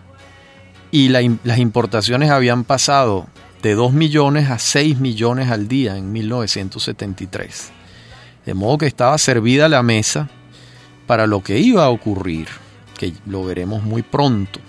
y 0.91 1.09
las 1.09 1.59
importaciones 1.59 2.31
habían 2.31 2.65
pasado 2.65 3.27
de 3.63 3.75
2 3.75 3.93
millones 3.93 4.51
a 4.51 4.59
6 4.59 4.99
millones 4.99 5.51
al 5.51 5.69
día 5.69 5.97
en 5.97 6.13
1973. 6.13 7.71
De 8.47 8.55
modo 8.55 8.79
que 8.79 8.87
estaba 8.87 9.19
servida 9.19 9.69
la 9.69 9.83
mesa 9.83 10.29
para 11.07 11.27
lo 11.27 11.43
que 11.43 11.59
iba 11.59 11.85
a 11.85 11.91
ocurrir 11.91 12.49
que 12.97 13.13
lo 13.27 13.45
veremos 13.45 13.83
muy 13.83 14.03
pronto. 14.03 14.61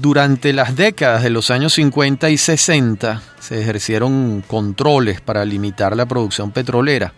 Durante 0.00 0.52
las 0.52 0.76
décadas 0.76 1.22
de 1.22 1.30
los 1.30 1.50
años 1.50 1.74
50 1.74 2.28
y 2.28 2.36
60 2.36 3.22
se 3.46 3.60
ejercieron 3.60 4.42
controles 4.44 5.20
para 5.20 5.44
limitar 5.44 5.96
la 5.96 6.06
producción 6.06 6.50
petrolera 6.50 7.12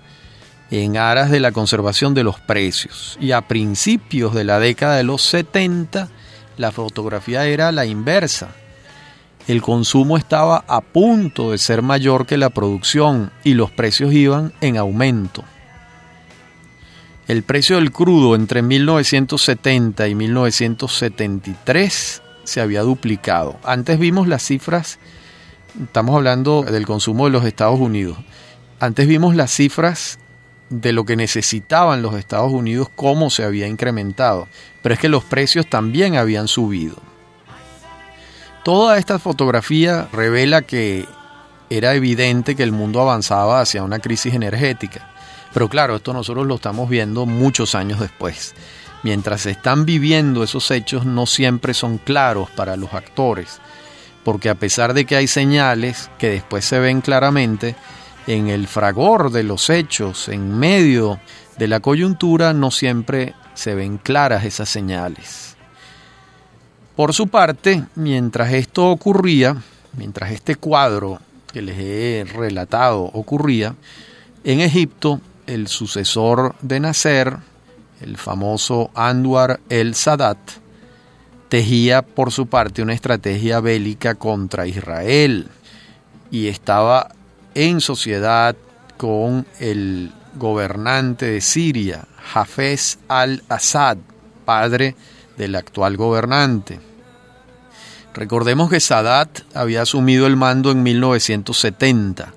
en 0.70 0.98
aras 0.98 1.30
de 1.30 1.40
la 1.40 1.52
conservación 1.52 2.12
de 2.12 2.22
los 2.22 2.38
precios. 2.38 3.16
Y 3.18 3.32
a 3.32 3.48
principios 3.48 4.34
de 4.34 4.44
la 4.44 4.58
década 4.58 4.96
de 4.96 5.04
los 5.04 5.22
70, 5.22 6.10
la 6.58 6.70
fotografía 6.70 7.46
era 7.46 7.72
la 7.72 7.86
inversa. 7.86 8.48
El 9.46 9.62
consumo 9.62 10.18
estaba 10.18 10.66
a 10.68 10.82
punto 10.82 11.52
de 11.52 11.58
ser 11.58 11.80
mayor 11.80 12.26
que 12.26 12.36
la 12.36 12.50
producción 12.50 13.32
y 13.42 13.54
los 13.54 13.70
precios 13.70 14.12
iban 14.12 14.52
en 14.60 14.76
aumento. 14.76 15.44
El 17.26 17.42
precio 17.42 17.76
del 17.76 17.90
crudo 17.90 18.34
entre 18.34 18.60
1970 18.60 20.08
y 20.08 20.14
1973 20.14 22.22
se 22.44 22.60
había 22.60 22.82
duplicado. 22.82 23.56
Antes 23.64 23.98
vimos 23.98 24.28
las 24.28 24.42
cifras, 24.42 24.98
estamos 25.82 26.14
hablando 26.14 26.62
del 26.62 26.86
consumo 26.86 27.26
de 27.26 27.30
los 27.30 27.44
Estados 27.44 27.78
Unidos. 27.78 28.18
Antes 28.80 29.06
vimos 29.06 29.34
las 29.34 29.52
cifras 29.52 30.18
de 30.70 30.92
lo 30.92 31.04
que 31.04 31.16
necesitaban 31.16 32.02
los 32.02 32.14
Estados 32.14 32.52
Unidos, 32.52 32.88
cómo 32.94 33.30
se 33.30 33.44
había 33.44 33.66
incrementado. 33.66 34.48
Pero 34.82 34.94
es 34.94 35.00
que 35.00 35.08
los 35.08 35.24
precios 35.24 35.68
también 35.68 36.16
habían 36.16 36.48
subido. 36.48 36.96
Toda 38.64 38.98
esta 38.98 39.18
fotografía 39.18 40.08
revela 40.12 40.62
que 40.62 41.06
era 41.70 41.94
evidente 41.94 42.54
que 42.54 42.62
el 42.62 42.72
mundo 42.72 43.00
avanzaba 43.00 43.60
hacia 43.60 43.82
una 43.82 43.98
crisis 43.98 44.34
energética. 44.34 45.10
Pero 45.54 45.68
claro, 45.68 45.96
esto 45.96 46.12
nosotros 46.12 46.46
lo 46.46 46.56
estamos 46.56 46.88
viendo 46.88 47.24
muchos 47.24 47.74
años 47.74 48.00
después. 48.00 48.54
Mientras 49.02 49.42
se 49.42 49.52
están 49.52 49.86
viviendo 49.86 50.42
esos 50.42 50.70
hechos 50.70 51.06
no 51.06 51.24
siempre 51.26 51.72
son 51.72 51.98
claros 51.98 52.50
para 52.50 52.76
los 52.76 52.92
actores, 52.92 53.60
porque 54.24 54.50
a 54.50 54.54
pesar 54.54 54.94
de 54.94 55.04
que 55.04 55.16
hay 55.16 55.26
señales 55.26 56.10
que 56.18 56.30
después 56.30 56.64
se 56.64 56.78
ven 56.78 57.00
claramente, 57.00 57.76
en 58.26 58.48
el 58.48 58.68
fragor 58.68 59.30
de 59.32 59.42
los 59.42 59.70
hechos, 59.70 60.28
en 60.28 60.58
medio 60.58 61.18
de 61.56 61.66
la 61.66 61.80
coyuntura, 61.80 62.52
no 62.52 62.70
siempre 62.70 63.34
se 63.54 63.74
ven 63.74 63.98
claras 63.98 64.44
esas 64.44 64.68
señales. 64.68 65.56
Por 66.94 67.14
su 67.14 67.28
parte, 67.28 67.84
mientras 67.94 68.52
esto 68.52 68.90
ocurría, 68.90 69.56
mientras 69.96 70.32
este 70.32 70.56
cuadro 70.56 71.20
que 71.52 71.62
les 71.62 71.78
he 71.78 72.26
relatado 72.32 73.00
ocurría, 73.00 73.74
en 74.44 74.60
Egipto 74.60 75.20
el 75.46 75.68
sucesor 75.68 76.54
de 76.60 76.80
Nasser, 76.80 77.38
el 78.00 78.16
famoso 78.16 78.90
Anwar 78.94 79.60
el 79.68 79.94
Sadat, 79.94 80.38
tejía 81.48 82.02
por 82.02 82.32
su 82.32 82.46
parte 82.46 82.82
una 82.82 82.94
estrategia 82.94 83.60
bélica 83.60 84.14
contra 84.14 84.66
Israel 84.66 85.48
y 86.30 86.48
estaba 86.48 87.08
en 87.54 87.80
sociedad 87.80 88.56
con 88.96 89.46
el 89.58 90.12
gobernante 90.34 91.26
de 91.26 91.40
Siria, 91.40 92.06
Hafez 92.34 92.98
al-Assad, 93.08 93.98
padre 94.44 94.94
del 95.36 95.54
actual 95.54 95.96
gobernante. 95.96 96.80
Recordemos 98.14 98.70
que 98.70 98.80
Sadat 98.80 99.40
había 99.54 99.82
asumido 99.82 100.26
el 100.26 100.36
mando 100.36 100.70
en 100.70 100.82
1970 100.82 102.34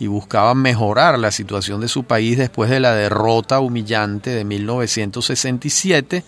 y 0.00 0.06
buscaba 0.06 0.54
mejorar 0.54 1.18
la 1.18 1.32
situación 1.32 1.80
de 1.80 1.88
su 1.88 2.04
país 2.04 2.38
después 2.38 2.70
de 2.70 2.80
la 2.80 2.94
derrota 2.94 3.60
humillante 3.60 4.30
de 4.30 4.44
1967 4.44 6.24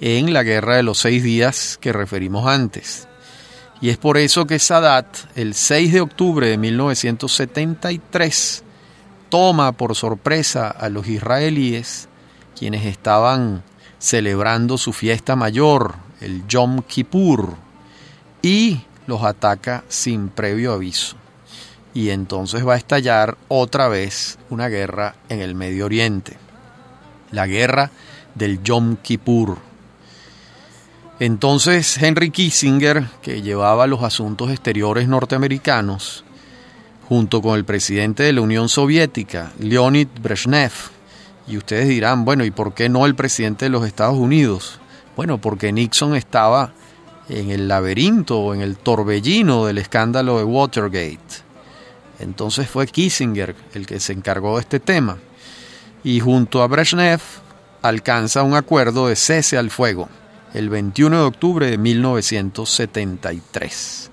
en 0.00 0.32
la 0.32 0.42
Guerra 0.42 0.76
de 0.76 0.82
los 0.82 0.98
Seis 0.98 1.22
Días 1.22 1.78
que 1.80 1.92
referimos 1.92 2.46
antes. 2.46 3.06
Y 3.80 3.90
es 3.90 3.96
por 3.96 4.18
eso 4.18 4.46
que 4.46 4.58
Sadat, 4.58 5.06
el 5.36 5.54
6 5.54 5.92
de 5.92 6.00
octubre 6.00 6.48
de 6.48 6.58
1973, 6.58 8.64
toma 9.28 9.72
por 9.72 9.94
sorpresa 9.94 10.68
a 10.68 10.88
los 10.88 11.06
israelíes, 11.06 12.08
quienes 12.58 12.86
estaban 12.86 13.62
celebrando 13.98 14.78
su 14.78 14.92
fiesta 14.92 15.36
mayor, 15.36 15.94
el 16.20 16.46
Yom 16.48 16.82
Kippur, 16.82 17.54
y 18.42 18.80
los 19.06 19.22
ataca 19.22 19.84
sin 19.88 20.28
previo 20.28 20.72
aviso. 20.72 21.16
Y 21.94 22.10
entonces 22.10 22.66
va 22.66 22.74
a 22.74 22.78
estallar 22.78 23.38
otra 23.46 23.86
vez 23.88 24.38
una 24.50 24.68
guerra 24.68 25.14
en 25.28 25.40
el 25.40 25.54
Medio 25.54 25.86
Oriente, 25.86 26.36
la 27.30 27.46
guerra 27.46 27.92
del 28.34 28.60
Yom 28.62 28.96
Kippur 28.96 29.67
entonces 31.20 32.00
Henry 32.00 32.30
Kissinger, 32.30 33.08
que 33.22 33.42
llevaba 33.42 33.88
los 33.88 34.04
asuntos 34.04 34.50
exteriores 34.50 35.08
norteamericanos, 35.08 36.24
junto 37.08 37.42
con 37.42 37.56
el 37.56 37.64
presidente 37.64 38.22
de 38.22 38.32
la 38.32 38.40
Unión 38.40 38.68
Soviética, 38.68 39.50
Leonid 39.58 40.06
Brezhnev, 40.22 40.70
y 41.48 41.56
ustedes 41.56 41.88
dirán, 41.88 42.24
bueno, 42.24 42.44
¿y 42.44 42.52
por 42.52 42.72
qué 42.72 42.88
no 42.88 43.04
el 43.04 43.16
presidente 43.16 43.64
de 43.64 43.70
los 43.70 43.84
Estados 43.84 44.16
Unidos? 44.16 44.78
Bueno, 45.16 45.38
porque 45.38 45.72
Nixon 45.72 46.14
estaba 46.14 46.72
en 47.28 47.50
el 47.50 47.66
laberinto 47.66 48.38
o 48.38 48.54
en 48.54 48.60
el 48.60 48.76
torbellino 48.76 49.66
del 49.66 49.78
escándalo 49.78 50.38
de 50.38 50.44
Watergate. 50.44 51.18
Entonces 52.20 52.68
fue 52.68 52.86
Kissinger 52.86 53.56
el 53.74 53.86
que 53.86 53.98
se 53.98 54.12
encargó 54.12 54.54
de 54.56 54.60
este 54.60 54.78
tema. 54.78 55.18
Y 56.04 56.20
junto 56.20 56.62
a 56.62 56.68
Brezhnev 56.68 57.20
alcanza 57.82 58.44
un 58.44 58.54
acuerdo 58.54 59.08
de 59.08 59.16
cese 59.16 59.58
al 59.58 59.70
fuego 59.70 60.08
el 60.54 60.68
21 60.68 61.16
de 61.16 61.24
octubre 61.24 61.68
de 61.70 61.78
1973. 61.78 64.10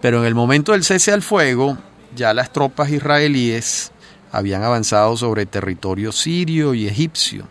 Pero 0.00 0.20
en 0.20 0.26
el 0.26 0.34
momento 0.34 0.72
del 0.72 0.82
cese 0.84 1.12
al 1.12 1.22
fuego, 1.22 1.78
ya 2.14 2.32
las 2.34 2.52
tropas 2.52 2.90
israelíes 2.90 3.90
habían 4.30 4.62
avanzado 4.62 5.16
sobre 5.16 5.46
territorio 5.46 6.12
sirio 6.12 6.74
y 6.74 6.86
egipcio, 6.86 7.48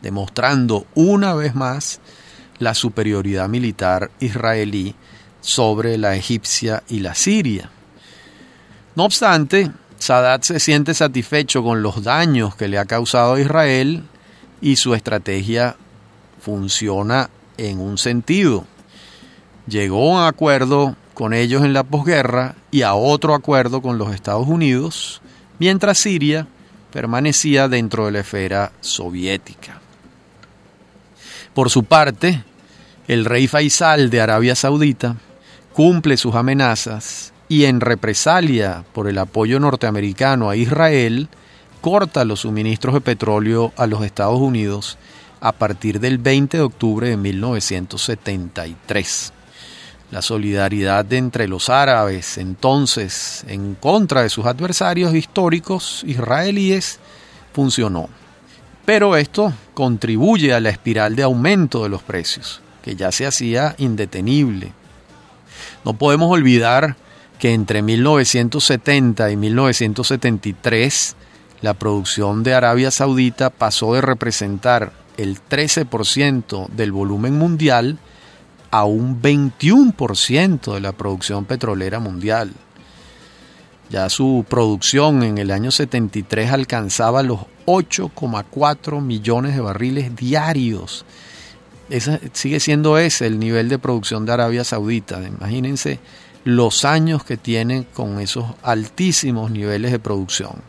demostrando 0.00 0.86
una 0.94 1.34
vez 1.34 1.54
más 1.54 2.00
la 2.58 2.74
superioridad 2.74 3.48
militar 3.48 4.10
israelí 4.20 4.96
sobre 5.40 5.98
la 5.98 6.16
egipcia 6.16 6.82
y 6.88 7.00
la 7.00 7.14
siria. 7.14 7.70
No 8.94 9.04
obstante, 9.04 9.70
Sadat 9.98 10.44
se 10.44 10.60
siente 10.60 10.94
satisfecho 10.94 11.62
con 11.62 11.82
los 11.82 12.02
daños 12.02 12.54
que 12.54 12.68
le 12.68 12.78
ha 12.78 12.84
causado 12.84 13.34
a 13.34 13.40
Israel 13.40 14.04
y 14.60 14.76
su 14.76 14.94
estrategia 14.94 15.76
funciona 16.40 17.30
en 17.56 17.80
un 17.80 17.98
sentido. 17.98 18.64
Llegó 19.66 20.18
a 20.18 20.22
un 20.22 20.28
acuerdo 20.28 20.96
con 21.14 21.34
ellos 21.34 21.62
en 21.64 21.72
la 21.72 21.84
posguerra 21.84 22.54
y 22.70 22.82
a 22.82 22.94
otro 22.94 23.34
acuerdo 23.34 23.82
con 23.82 23.98
los 23.98 24.14
Estados 24.14 24.48
Unidos, 24.48 25.20
mientras 25.58 25.98
Siria 25.98 26.46
permanecía 26.92 27.68
dentro 27.68 28.06
de 28.06 28.12
la 28.12 28.20
esfera 28.20 28.72
soviética. 28.80 29.80
Por 31.54 31.70
su 31.70 31.84
parte, 31.84 32.42
el 33.06 33.24
rey 33.24 33.46
Faisal 33.48 34.08
de 34.08 34.20
Arabia 34.20 34.54
Saudita 34.54 35.16
cumple 35.72 36.16
sus 36.16 36.34
amenazas 36.34 37.32
y 37.48 37.64
en 37.64 37.80
represalia 37.80 38.84
por 38.92 39.08
el 39.08 39.18
apoyo 39.18 39.60
norteamericano 39.60 40.48
a 40.48 40.56
Israel, 40.56 41.28
corta 41.80 42.24
los 42.24 42.40
suministros 42.40 42.94
de 42.94 43.00
petróleo 43.00 43.72
a 43.76 43.86
los 43.86 44.04
Estados 44.04 44.38
Unidos 44.38 44.98
a 45.40 45.52
partir 45.52 46.00
del 46.00 46.18
20 46.18 46.58
de 46.58 46.62
octubre 46.62 47.08
de 47.08 47.16
1973. 47.16 49.32
La 50.10 50.22
solidaridad 50.22 51.12
entre 51.12 51.46
los 51.46 51.68
árabes 51.68 52.36
entonces 52.36 53.44
en 53.46 53.74
contra 53.74 54.22
de 54.22 54.28
sus 54.28 54.46
adversarios 54.46 55.14
históricos 55.14 56.02
israelíes 56.06 56.98
funcionó. 57.52 58.08
Pero 58.84 59.16
esto 59.16 59.52
contribuye 59.74 60.52
a 60.52 60.60
la 60.60 60.70
espiral 60.70 61.14
de 61.14 61.22
aumento 61.22 61.84
de 61.84 61.90
los 61.90 62.02
precios, 62.02 62.60
que 62.82 62.96
ya 62.96 63.12
se 63.12 63.26
hacía 63.26 63.76
indetenible. 63.78 64.72
No 65.84 65.94
podemos 65.94 66.32
olvidar 66.32 66.96
que 67.38 67.54
entre 67.54 67.82
1970 67.82 69.30
y 69.30 69.36
1973 69.36 71.16
la 71.62 71.74
producción 71.74 72.42
de 72.42 72.54
Arabia 72.54 72.90
Saudita 72.90 73.50
pasó 73.50 73.94
de 73.94 74.00
representar 74.00 74.92
el 75.22 75.38
13% 75.38 76.68
del 76.68 76.92
volumen 76.92 77.36
mundial 77.36 77.98
a 78.70 78.84
un 78.84 79.20
21% 79.20 80.74
de 80.74 80.80
la 80.80 80.92
producción 80.92 81.44
petrolera 81.44 81.98
mundial. 81.98 82.52
Ya 83.90 84.08
su 84.08 84.46
producción 84.48 85.22
en 85.22 85.38
el 85.38 85.50
año 85.50 85.70
73 85.70 86.52
alcanzaba 86.52 87.22
los 87.22 87.40
8,4 87.66 89.02
millones 89.02 89.56
de 89.56 89.60
barriles 89.60 90.14
diarios. 90.14 91.04
Sigue 92.32 92.60
siendo 92.60 92.96
ese 92.98 93.26
el 93.26 93.40
nivel 93.40 93.68
de 93.68 93.78
producción 93.78 94.24
de 94.24 94.32
Arabia 94.32 94.62
Saudita. 94.62 95.20
Imagínense 95.26 95.98
los 96.44 96.84
años 96.84 97.24
que 97.24 97.36
tiene 97.36 97.84
con 97.92 98.20
esos 98.20 98.46
altísimos 98.62 99.50
niveles 99.50 99.90
de 99.90 99.98
producción. 99.98 100.62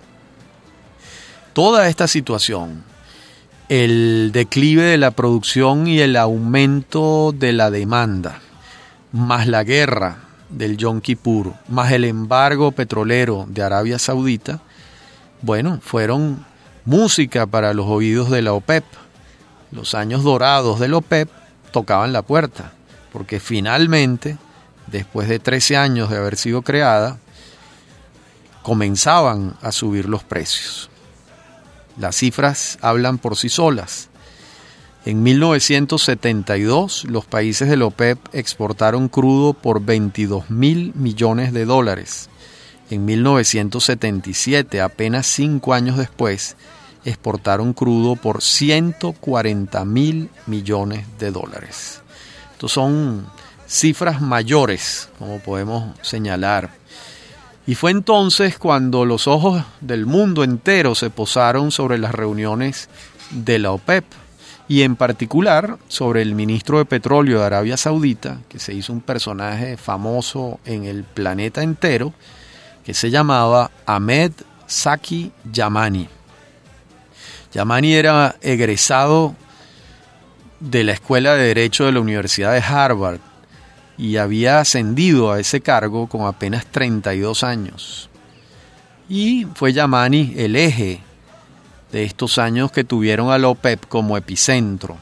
Toda 1.54 1.88
esta 1.88 2.08
situación 2.08 2.91
el 3.72 4.32
declive 4.34 4.84
de 4.84 4.98
la 4.98 5.12
producción 5.12 5.88
y 5.88 6.02
el 6.02 6.18
aumento 6.18 7.34
de 7.34 7.54
la 7.54 7.72
demanda, 7.72 8.42
más 9.14 9.48
la 9.48 9.64
guerra 9.64 10.18
del 10.50 10.76
Yom 10.76 11.00
Kippur, 11.00 11.54
más 11.70 11.94
el 11.94 12.04
embargo 12.04 12.74
petrolero 12.74 13.46
de 13.48 13.64
Arabia 13.64 13.98
Saudita, 13.98 14.60
bueno, 15.42 15.80
fueron 15.82 16.46
música 16.84 17.46
para 17.46 17.74
los 17.74 17.88
oídos 17.88 18.30
de 18.30 18.42
la 18.42 18.52
OPEP. 18.52 18.84
Los 19.72 19.96
años 19.96 20.22
dorados 20.24 20.82
de 20.82 20.90
la 20.90 20.98
OPEP 20.98 21.30
tocaban 21.72 22.12
la 22.12 22.24
puerta, 22.24 22.74
porque 23.14 23.40
finalmente, 23.40 24.38
después 24.88 25.30
de 25.30 25.40
13 25.40 25.78
años 25.78 26.10
de 26.10 26.18
haber 26.18 26.36
sido 26.36 26.62
creada, 26.62 27.20
comenzaban 28.64 29.56
a 29.62 29.72
subir 29.72 30.10
los 30.10 30.26
precios. 30.26 30.91
Las 31.98 32.16
cifras 32.16 32.78
hablan 32.82 33.18
por 33.18 33.38
sí 33.38 33.50
solas. 33.50 34.10
En 35.04 35.24
1972, 35.24 37.06
los 37.06 37.26
países 37.26 37.68
de 37.70 37.78
la 37.78 37.86
OPEP 37.86 38.20
exportaron 38.34 39.08
crudo 39.08 39.54
por 39.54 39.84
22 39.84 40.52
mil 40.52 40.94
millones 40.94 41.54
de 41.54 41.66
dólares. 41.66 42.30
En 42.92 43.06
1977, 43.06 44.80
apenas 44.80 45.26
cinco 45.26 45.74
años 45.74 45.98
después, 45.98 46.56
exportaron 47.04 47.74
crudo 47.74 48.16
por 48.16 48.44
140 48.44 49.86
mil 49.86 50.30
millones 50.46 51.06
de 51.18 51.32
dólares. 51.32 52.02
Estos 52.52 52.74
son 52.74 53.26
cifras 53.68 54.22
mayores, 54.22 55.10
como 55.18 55.40
podemos 55.40 55.98
señalar. 56.04 56.70
Y 57.68 57.76
fue 57.76 57.92
entonces 57.92 58.58
cuando 58.58 59.06
los 59.06 59.28
ojos 59.28 59.64
del 59.82 60.06
mundo 60.06 60.44
entero 60.44 60.96
se 60.96 61.10
posaron 61.10 61.72
sobre 61.72 61.98
las 61.98 62.14
reuniones 62.14 62.90
de 63.30 63.60
la 63.60 63.72
OPEP 63.72 64.04
y 64.68 64.82
en 64.84 64.96
particular 64.96 65.78
sobre 65.88 66.22
el 66.22 66.34
ministro 66.34 66.80
de 66.80 66.86
Petróleo 66.86 67.40
de 67.40 67.46
Arabia 67.46 67.78
Saudita, 67.78 68.40
que 68.50 68.58
se 68.58 68.74
hizo 68.74 68.94
un 68.94 69.02
personaje 69.02 69.78
famoso 69.78 70.60
en 70.66 70.86
el 70.86 71.04
planeta 71.04 71.62
entero, 71.62 72.14
que 72.84 72.94
se 72.94 73.12
llamaba 73.12 73.70
Ahmed 73.86 74.32
Saki 74.66 75.32
Yamani. 75.52 76.08
Yamani 77.54 77.94
era 77.94 78.38
egresado 78.42 79.36
de 80.62 80.84
la 80.84 80.94
Escuela 80.94 81.36
de 81.36 81.48
Derecho 81.48 81.86
de 81.86 81.92
la 81.92 82.00
Universidad 82.00 82.54
de 82.54 82.62
Harvard 82.62 83.20
y 84.02 84.18
había 84.18 84.60
ascendido 84.60 85.32
a 85.32 85.40
ese 85.40 85.62
cargo 85.62 86.10
con 86.10 86.26
apenas 86.26 86.66
32 86.66 87.44
años. 87.44 88.10
Y 89.08 89.46
fue 89.54 89.74
Yamani 89.74 90.34
el 90.38 90.56
eje 90.56 91.02
de 91.92 92.04
estos 92.04 92.40
años 92.40 92.72
que 92.72 92.84
tuvieron 92.84 93.30
a 93.30 93.38
la 93.38 93.50
OPEP 93.50 93.86
como 93.86 94.18
epicentro. 94.18 94.98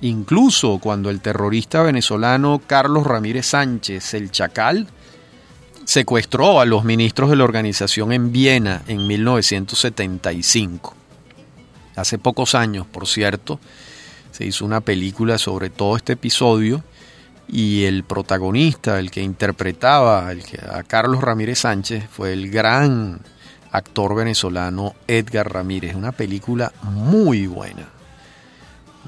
Incluso 0.00 0.78
cuando 0.78 1.10
el 1.10 1.20
terrorista 1.20 1.82
venezolano 1.82 2.62
Carlos 2.66 3.06
Ramírez 3.06 3.48
Sánchez, 3.48 4.14
el 4.14 4.30
Chacal, 4.30 4.86
secuestró 5.84 6.58
a 6.58 6.64
los 6.64 6.84
ministros 6.84 7.28
de 7.28 7.36
la 7.36 7.44
organización 7.44 8.12
en 8.12 8.32
Viena 8.32 8.80
en 8.88 9.06
1975. 9.06 10.94
Hace 11.96 12.16
pocos 12.16 12.54
años, 12.54 12.86
por 12.86 13.06
cierto, 13.06 13.60
se 14.32 14.46
hizo 14.46 14.64
una 14.64 14.80
película 14.80 15.36
sobre 15.36 15.68
todo 15.68 15.96
este 15.98 16.14
episodio 16.14 16.82
y 17.48 17.84
el 17.84 18.04
protagonista, 18.04 18.98
el 18.98 19.10
que 19.10 19.22
interpretaba 19.22 20.28
a 20.28 20.82
Carlos 20.82 21.22
Ramírez 21.22 21.60
Sánchez, 21.60 22.04
fue 22.10 22.32
el 22.32 22.50
gran 22.50 23.20
actor 23.72 24.14
venezolano 24.14 24.94
Edgar 25.06 25.52
Ramírez. 25.52 25.94
Una 25.94 26.12
película 26.12 26.72
muy 26.82 27.46
buena. 27.46 27.88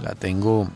La 0.02 0.14
tengo 0.14 0.68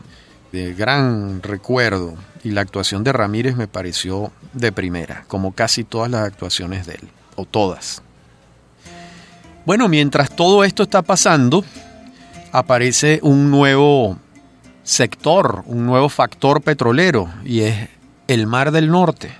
de 0.51 0.73
gran 0.73 1.41
recuerdo 1.41 2.15
y 2.43 2.51
la 2.51 2.61
actuación 2.61 3.03
de 3.03 3.11
Ramírez 3.11 3.55
me 3.55 3.67
pareció 3.67 4.31
de 4.53 4.71
primera, 4.71 5.25
como 5.27 5.53
casi 5.53 5.83
todas 5.83 6.11
las 6.11 6.25
actuaciones 6.25 6.85
de 6.85 6.93
él, 6.93 7.09
o 7.35 7.45
todas. 7.45 8.03
Bueno, 9.65 9.89
mientras 9.89 10.29
todo 10.35 10.63
esto 10.63 10.83
está 10.83 11.01
pasando, 11.01 11.65
aparece 12.51 13.19
un 13.23 13.49
nuevo 13.49 14.19
sector, 14.85 15.63
un 15.65 15.85
nuevo 15.85 16.07
factor 16.07 16.61
petrolero 16.61 17.27
y 17.43 17.59
es 17.61 17.89
el 18.27 18.45
Mar 18.47 18.71
del 18.71 18.89
Norte. 18.89 19.35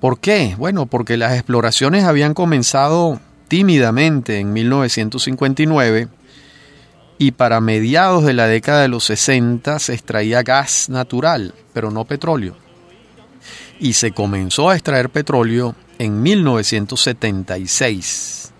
¿Por 0.00 0.18
qué? 0.18 0.56
Bueno, 0.58 0.86
porque 0.86 1.16
las 1.16 1.34
exploraciones 1.34 2.02
habían 2.04 2.34
comenzado 2.34 3.20
tímidamente 3.46 4.40
en 4.40 4.52
1959 4.52 6.08
y 7.18 7.30
para 7.32 7.60
mediados 7.60 8.24
de 8.24 8.32
la 8.32 8.48
década 8.48 8.82
de 8.82 8.88
los 8.88 9.04
60 9.04 9.78
se 9.78 9.94
extraía 9.94 10.42
gas 10.42 10.88
natural, 10.88 11.54
pero 11.72 11.92
no 11.92 12.04
petróleo. 12.06 12.56
Y 13.78 13.92
se 13.92 14.10
comenzó 14.12 14.70
a 14.70 14.74
extraer 14.74 15.10
petróleo 15.10 15.76
en 15.98 16.22
1976 16.22 18.51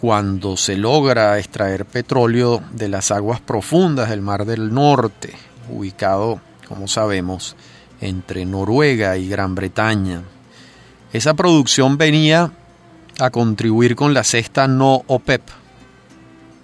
cuando 0.00 0.56
se 0.56 0.76
logra 0.76 1.38
extraer 1.38 1.84
petróleo 1.84 2.62
de 2.72 2.88
las 2.88 3.10
aguas 3.10 3.40
profundas 3.40 4.08
del 4.08 4.22
Mar 4.22 4.46
del 4.46 4.72
Norte, 4.72 5.34
ubicado, 5.68 6.40
como 6.66 6.88
sabemos, 6.88 7.54
entre 8.00 8.46
Noruega 8.46 9.18
y 9.18 9.28
Gran 9.28 9.54
Bretaña. 9.54 10.22
Esa 11.12 11.34
producción 11.34 11.98
venía 11.98 12.50
a 13.18 13.30
contribuir 13.30 13.94
con 13.94 14.14
la 14.14 14.24
cesta 14.24 14.66
no 14.66 15.02
OPEP, 15.06 15.42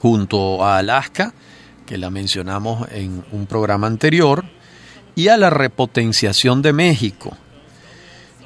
junto 0.00 0.64
a 0.64 0.78
Alaska, 0.78 1.34
que 1.84 1.98
la 1.98 2.08
mencionamos 2.08 2.88
en 2.90 3.22
un 3.32 3.44
programa 3.44 3.86
anterior, 3.86 4.46
y 5.14 5.28
a 5.28 5.36
la 5.36 5.50
repotenciación 5.50 6.62
de 6.62 6.72
México, 6.72 7.36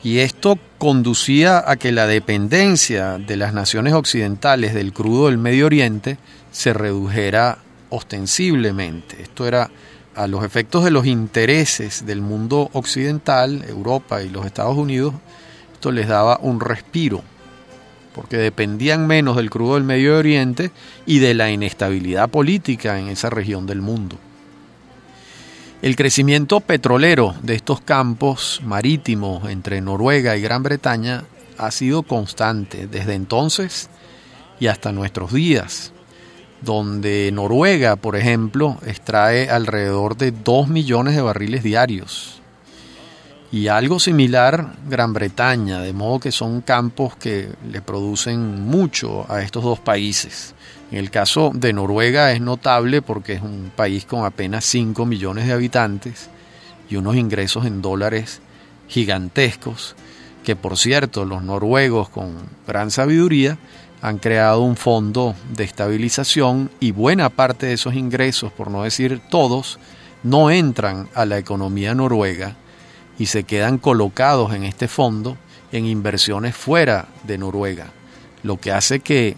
y 0.03 0.19
esto 0.19 0.59
conducía 0.79 1.63
a 1.67 1.77
que 1.77 1.93
la 1.93 2.07
dependencia 2.07 3.19
de 3.19 3.37
las 3.37 3.53
naciones 3.53 3.93
occidentales 3.93 4.73
del 4.75 4.93
crudo 4.93 5.27
del 5.27 5.39
Medio 5.39 5.67
Oriente 5.67 6.19
se 6.51 6.73
redujera 6.73 7.59
ostensiblemente. 7.91 9.21
Esto 9.23 9.47
era 9.47 9.71
a 10.15 10.27
los 10.27 10.45
efectos 10.45 10.85
de 10.85 10.91
los 10.91 11.07
intereses 11.07 12.07
del 12.07 12.21
mundo 12.23 12.71
occidental, 12.73 13.65
Europa 13.69 14.23
y 14.23 14.29
los 14.29 14.47
Estados 14.47 14.77
Unidos, 14.77 15.15
esto 15.73 15.93
les 15.93 16.09
daba 16.09 16.39
un 16.43 16.61
respiro, 16.61 17.23
porque 18.15 18.37
dependían 18.37 19.07
menos 19.07 19.37
del 19.37 19.51
crudo 19.51 19.75
del 19.75 19.85
Medio 19.85 20.19
Oriente 20.19 20.73
y 21.07 21.21
de 21.21 21.35
la 21.35 21.51
inestabilidad 21.51 22.29
política 22.29 22.99
en 22.99 23.09
esa 23.09 23.31
región 23.31 23.67
del 23.67 23.81
mundo. 23.81 24.19
El 25.83 25.97
crecimiento 25.97 26.61
petrolero 26.61 27.35
de 27.43 27.55
estos 27.55 27.81
campos 27.81 28.61
marítimos 28.63 29.49
entre 29.49 29.81
Noruega 29.81 30.37
y 30.37 30.43
Gran 30.43 30.63
Bretaña 30.63 31.25
ha 31.57 31.71
sido 31.71 32.03
constante 32.03 32.87
desde 32.87 33.15
entonces 33.15 33.89
y 34.61 34.67
hasta 34.67 34.93
nuestros 34.93 35.33
días, 35.33 35.93
donde 36.61 37.31
Noruega, 37.33 37.97
por 37.97 38.17
ejemplo, 38.17 38.77
extrae 38.85 39.49
alrededor 39.49 40.19
de 40.19 40.33
2 40.33 40.69
millones 40.69 41.17
de 41.17 41.23
barriles 41.23 41.63
diarios. 41.63 42.43
Y 43.51 43.69
algo 43.69 43.99
similar 43.99 44.75
Gran 44.87 45.15
Bretaña, 45.15 45.81
de 45.81 45.95
modo 45.95 46.21
que 46.21 46.31
son 46.31 46.61
campos 46.61 47.17
que 47.17 47.49
le 47.73 47.81
producen 47.81 48.65
mucho 48.65 49.25
a 49.33 49.41
estos 49.41 49.65
dos 49.65 49.79
países. 49.79 50.55
En 50.91 50.99
el 50.99 51.11
caso 51.11 51.53
de 51.55 51.73
Noruega 51.73 52.33
es 52.33 52.41
notable 52.41 53.01
porque 53.01 53.35
es 53.35 53.43
un 53.43 53.71
país 53.75 54.05
con 54.05 54.25
apenas 54.25 54.65
5 54.65 55.07
millones 55.07 55.47
de 55.47 55.53
habitantes 55.53 56.29
y 56.89 56.97
unos 56.97 57.17
ingresos 57.17 57.65
en 57.65 57.81
dólares 57.81 58.41
gigantescos, 58.89 59.95
que 60.45 60.57
por 60.57 60.77
cierto 60.77 61.25
los 61.25 61.43
noruegos 61.45 62.09
con 62.09 62.35
gran 62.67 62.91
sabiduría 62.91 63.57
han 64.03 64.19
creado 64.19 64.63
un 64.63 64.77
fondo 64.77 65.37
de 65.55 65.65
estabilización 65.65 66.71
y 66.81 66.91
buena 66.91 67.29
parte 67.29 67.67
de 67.67 67.75
esos 67.75 67.95
ingresos, 67.95 68.51
por 68.51 68.71
no 68.71 68.83
decir 68.83 69.21
todos, 69.31 69.79
no 70.23 70.51
entran 70.51 71.09
a 71.15 71.25
la 71.25 71.39
economía 71.39 71.95
noruega 71.95 72.57
y 73.19 73.27
se 73.27 73.45
quedan 73.45 73.79
colocados 73.79 74.55
en 74.55 74.65
este 74.65 74.89
fondo 74.89 75.37
en 75.71 75.87
inversiones 75.87 76.57
fuera 76.57 77.07
de 77.25 77.39
Noruega, 77.39 77.93
lo 78.43 78.59
que 78.59 78.73
hace 78.73 79.01
que 79.01 79.37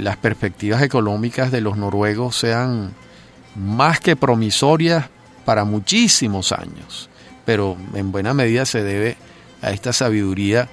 las 0.00 0.16
perspectivas 0.16 0.82
económicas 0.82 1.50
de 1.50 1.60
los 1.60 1.76
noruegos 1.76 2.36
sean 2.36 2.92
más 3.54 4.00
que 4.00 4.16
promisorias 4.16 5.06
para 5.44 5.64
muchísimos 5.64 6.52
años, 6.52 7.08
pero 7.44 7.76
en 7.94 8.12
buena 8.12 8.34
medida 8.34 8.66
se 8.66 8.82
debe 8.82 9.16
a 9.62 9.70
esta 9.70 9.92
sabiduría 9.92 10.68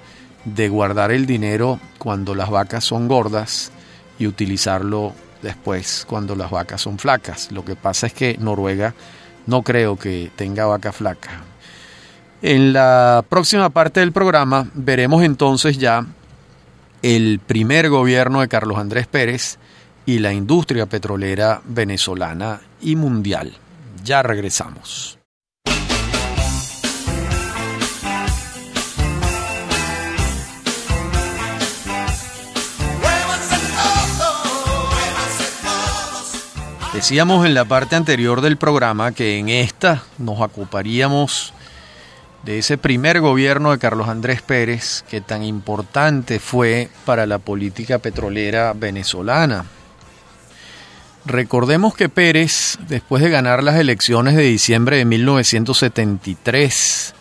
de 0.45 0.67
guardar 0.67 1.11
el 1.11 1.25
dinero 1.25 1.79
cuando 1.97 2.35
las 2.35 2.49
vacas 2.49 2.83
son 2.83 3.07
gordas 3.07 3.71
y 4.19 4.27
utilizarlo 4.27 5.13
después 5.41 6.05
cuando 6.07 6.35
las 6.35 6.51
vacas 6.51 6.81
son 6.81 6.97
flacas. 6.97 7.51
Lo 7.51 7.63
que 7.63 7.75
pasa 7.75 8.07
es 8.07 8.13
que 8.13 8.37
Noruega 8.39 8.93
no 9.45 9.61
creo 9.61 9.97
que 9.97 10.31
tenga 10.35 10.65
vaca 10.65 10.91
flaca. 10.91 11.29
En 12.41 12.73
la 12.73 13.23
próxima 13.29 13.69
parte 13.69 13.99
del 14.01 14.11
programa 14.11 14.67
veremos 14.73 15.23
entonces 15.23 15.77
ya 15.77 16.05
el 17.03 17.39
primer 17.45 17.89
gobierno 17.89 18.39
de 18.39 18.47
Carlos 18.47 18.77
Andrés 18.77 19.07
Pérez 19.07 19.59
y 20.05 20.19
la 20.19 20.33
industria 20.33 20.85
petrolera 20.85 21.61
venezolana 21.65 22.61
y 22.81 22.95
mundial. 22.95 23.53
Ya 24.03 24.23
regresamos. 24.23 25.19
Decíamos 36.93 37.45
en 37.45 37.53
la 37.53 37.65
parte 37.65 37.97
anterior 37.97 38.39
del 38.39 38.55
programa 38.55 39.11
que 39.11 39.37
en 39.37 39.49
esta 39.49 40.03
nos 40.19 40.39
ocuparíamos 40.39 41.53
de 42.43 42.59
ese 42.59 42.77
primer 42.77 43.21
gobierno 43.21 43.71
de 43.71 43.79
Carlos 43.79 44.09
Andrés 44.09 44.41
Pérez 44.41 45.05
que 45.09 45.21
tan 45.21 45.43
importante 45.43 46.39
fue 46.39 46.89
para 47.05 47.25
la 47.25 47.39
política 47.39 47.99
petrolera 47.99 48.73
venezolana. 48.73 49.65
Recordemos 51.25 51.95
que 51.95 52.09
Pérez, 52.09 52.77
después 52.89 53.23
de 53.23 53.29
ganar 53.29 53.63
las 53.63 53.77
elecciones 53.77 54.35
de 54.35 54.43
diciembre 54.43 54.97
de 54.97 55.05
1973, 55.05 57.15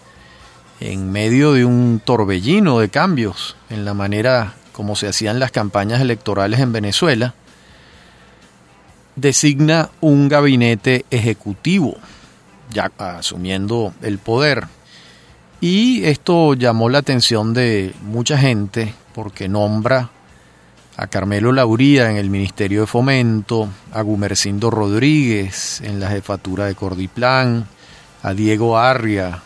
en 0.81 1.13
medio 1.13 1.53
de 1.53 1.65
un 1.65 2.03
torbellino 2.05 2.81
de 2.81 2.89
cambios 2.89 3.55
en 3.71 3.85
la 3.85 3.95
manera 3.95 4.55
como 4.73 4.97
se 4.97 5.07
hacían 5.07 5.39
las 5.39 5.53
campañas 5.53 6.01
electorales 6.01 6.59
en 6.59 6.73
Venezuela, 6.73 7.35
designa 9.15 9.91
un 10.01 10.29
gabinete 10.29 11.05
ejecutivo, 11.11 11.97
ya 12.73 12.91
asumiendo 12.99 13.95
el 14.03 14.19
poder. 14.19 14.67
Y 15.63 16.05
esto 16.07 16.55
llamó 16.55 16.89
la 16.89 16.99
atención 16.99 17.55
de 17.55 17.95
mucha 18.03 18.37
gente 18.37 18.93
porque 19.15 19.49
nombra 19.49 20.11
a 20.97 21.07
Carmelo 21.07 21.53
Lauría 21.53 22.11
en 22.11 22.17
el 22.17 22.31
Ministerio 22.31 22.81
de 22.81 22.87
Fomento, 22.89 23.69
a 23.93 24.03
Gumercindo 24.03 24.73
Rodríguez 24.73 25.81
en 25.83 26.01
la 26.01 26.11
jefatura 26.11 26.67
de 26.67 26.75
Cordiplan, 26.75 27.69
a 28.25 28.35
Diego 28.35 28.77
Arria 28.77 29.41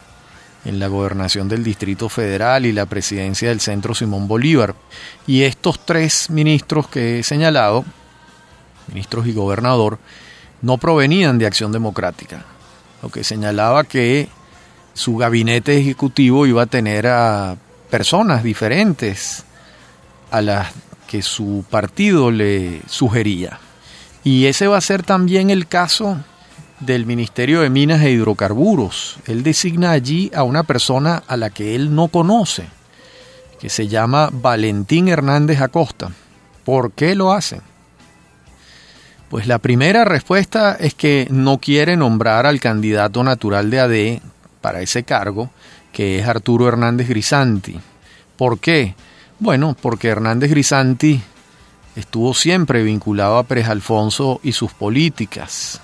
en 0.65 0.79
la 0.79 0.89
gobernación 0.89 1.51
del 1.51 1.63
Distrito 1.63 2.09
Federal 2.09 2.65
y 2.65 2.73
la 2.73 2.87
presidencia 2.87 3.51
del 3.51 3.61
Centro 3.61 3.95
Simón 3.95 4.27
Bolívar. 4.27 4.75
Y 5.27 5.43
estos 5.43 5.85
tres 5.85 6.31
ministros 6.31 6.89
que 6.89 7.19
he 7.19 7.23
señalado 7.25 7.85
ministros 8.89 9.27
y 9.27 9.33
gobernador, 9.33 9.99
no 10.63 10.79
provenían 10.79 11.39
de 11.39 11.47
Acción 11.47 11.73
Democrática, 11.73 12.45
lo 13.03 13.09
que 13.11 13.25
señalaba 13.25 13.85
que 13.85 14.29
su 14.97 15.17
gabinete 15.17 15.79
ejecutivo 15.79 16.47
iba 16.47 16.63
a 16.63 16.67
tener 16.67 17.07
a 17.07 17.57
personas 17.91 18.43
diferentes 18.43 19.45
a 20.31 20.41
las 20.41 20.73
que 21.07 21.21
su 21.21 21.67
partido 21.69 22.31
le 22.31 22.81
sugería. 22.89 23.61
Y 24.25 24.47
ese 24.47 24.67
va 24.67 24.79
a 24.79 24.81
ser 24.81 25.03
también 25.03 25.51
el 25.51 25.69
caso 25.69 26.17
del 26.81 27.05
Ministerio 27.05 27.61
de 27.61 27.69
Minas 27.69 28.03
e 28.03 28.11
Hidrocarburos. 28.11 29.19
Él 29.27 29.43
designa 29.43 29.91
allí 29.91 30.31
a 30.35 30.45
una 30.45 30.63
persona 30.63 31.23
a 31.29 31.37
la 31.37 31.51
que 31.51 31.75
él 31.75 31.95
no 31.95 32.09
conoce, 32.09 32.65
que 33.61 33.69
se 33.69 33.89
llama 33.89 34.31
Valentín 34.33 35.09
Hernández 35.09 35.61
Acosta. 35.61 36.11
¿Por 36.65 36.93
qué 36.93 37.15
lo 37.15 37.33
hace? 37.33 37.61
Pues 39.29 39.47
la 39.47 39.59
primera 39.59 40.07
respuesta 40.07 40.75
es 40.81 40.95
que 40.95 41.29
no 41.31 41.59
quiere 41.59 41.99
nombrar 41.99 42.47
al 42.47 42.61
candidato 42.61 43.23
natural 43.23 43.71
de 43.71 43.81
AD 43.81 44.21
para 44.67 44.81
ese 44.81 45.05
cargo, 45.05 45.49
que 45.93 46.19
es 46.19 46.27
Arturo 46.27 46.67
Hernández 46.67 47.09
Grisanti. 47.09 47.79
¿Por 48.37 48.59
qué? 48.59 48.97
Bueno, 49.39 49.77
porque 49.81 50.09
Hernández 50.09 50.51
Grisanti 50.51 51.23
estuvo 51.95 52.35
siempre 52.35 52.83
vinculado 52.83 53.39
a 53.39 53.45
Pérez 53.45 53.69
Alfonso 53.69 54.41
y 54.43 54.51
sus 54.51 54.73
políticas. 54.73 55.81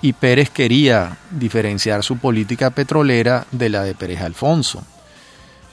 Y 0.00 0.14
Pérez 0.14 0.48
quería 0.48 1.18
diferenciar 1.30 2.02
su 2.02 2.16
política 2.16 2.70
petrolera 2.70 3.46
de 3.52 3.68
la 3.68 3.82
de 3.82 3.94
Pérez 3.94 4.22
Alfonso 4.22 4.82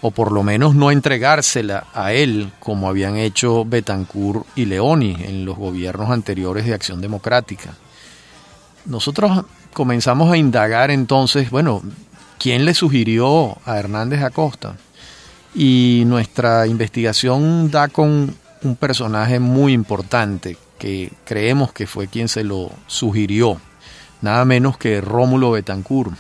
o 0.01 0.11
por 0.11 0.33
lo 0.33 0.43
menos 0.43 0.75
no 0.75 0.91
entregársela 0.91 1.87
a 1.93 2.11
él 2.11 2.51
como 2.59 2.89
habían 2.89 3.15
hecho 3.15 3.63
Betancourt 3.63 4.45
y 4.57 4.65
Leoni 4.65 5.15
en 5.21 5.45
los 5.45 5.55
gobiernos 5.55 6.09
anteriores 6.09 6.65
de 6.65 6.73
Acción 6.73 6.99
Democrática. 6.99 7.75
Nosotros 8.83 9.45
comenzamos 9.75 10.31
a 10.31 10.37
indagar 10.37 10.89
entonces, 10.89 11.51
bueno, 11.51 11.83
¿quién 12.39 12.65
le 12.65 12.73
sugirió 12.73 13.57
a 13.65 13.77
Hernández 13.77 14.21
Acosta? 14.23 14.75
Y 15.53 16.03
nuestra 16.05 16.67
investigación 16.67 17.71
da 17.71 17.87
con 17.87 18.35
un 18.63 18.75
personaje 18.75 19.39
muy 19.39 19.73
importante 19.73 20.57
que 20.77 21.11
creemos 21.23 21.71
que 21.71 21.87
fue 21.87 22.07
quien 22.07 22.27
se 22.27 22.43
lo 22.43 22.71
sugirió, 22.87 23.59
nada 24.21 24.43
menos 24.45 24.77
que 24.77 25.01
Rómulo 25.01 25.51
Betancourt. 25.51 26.13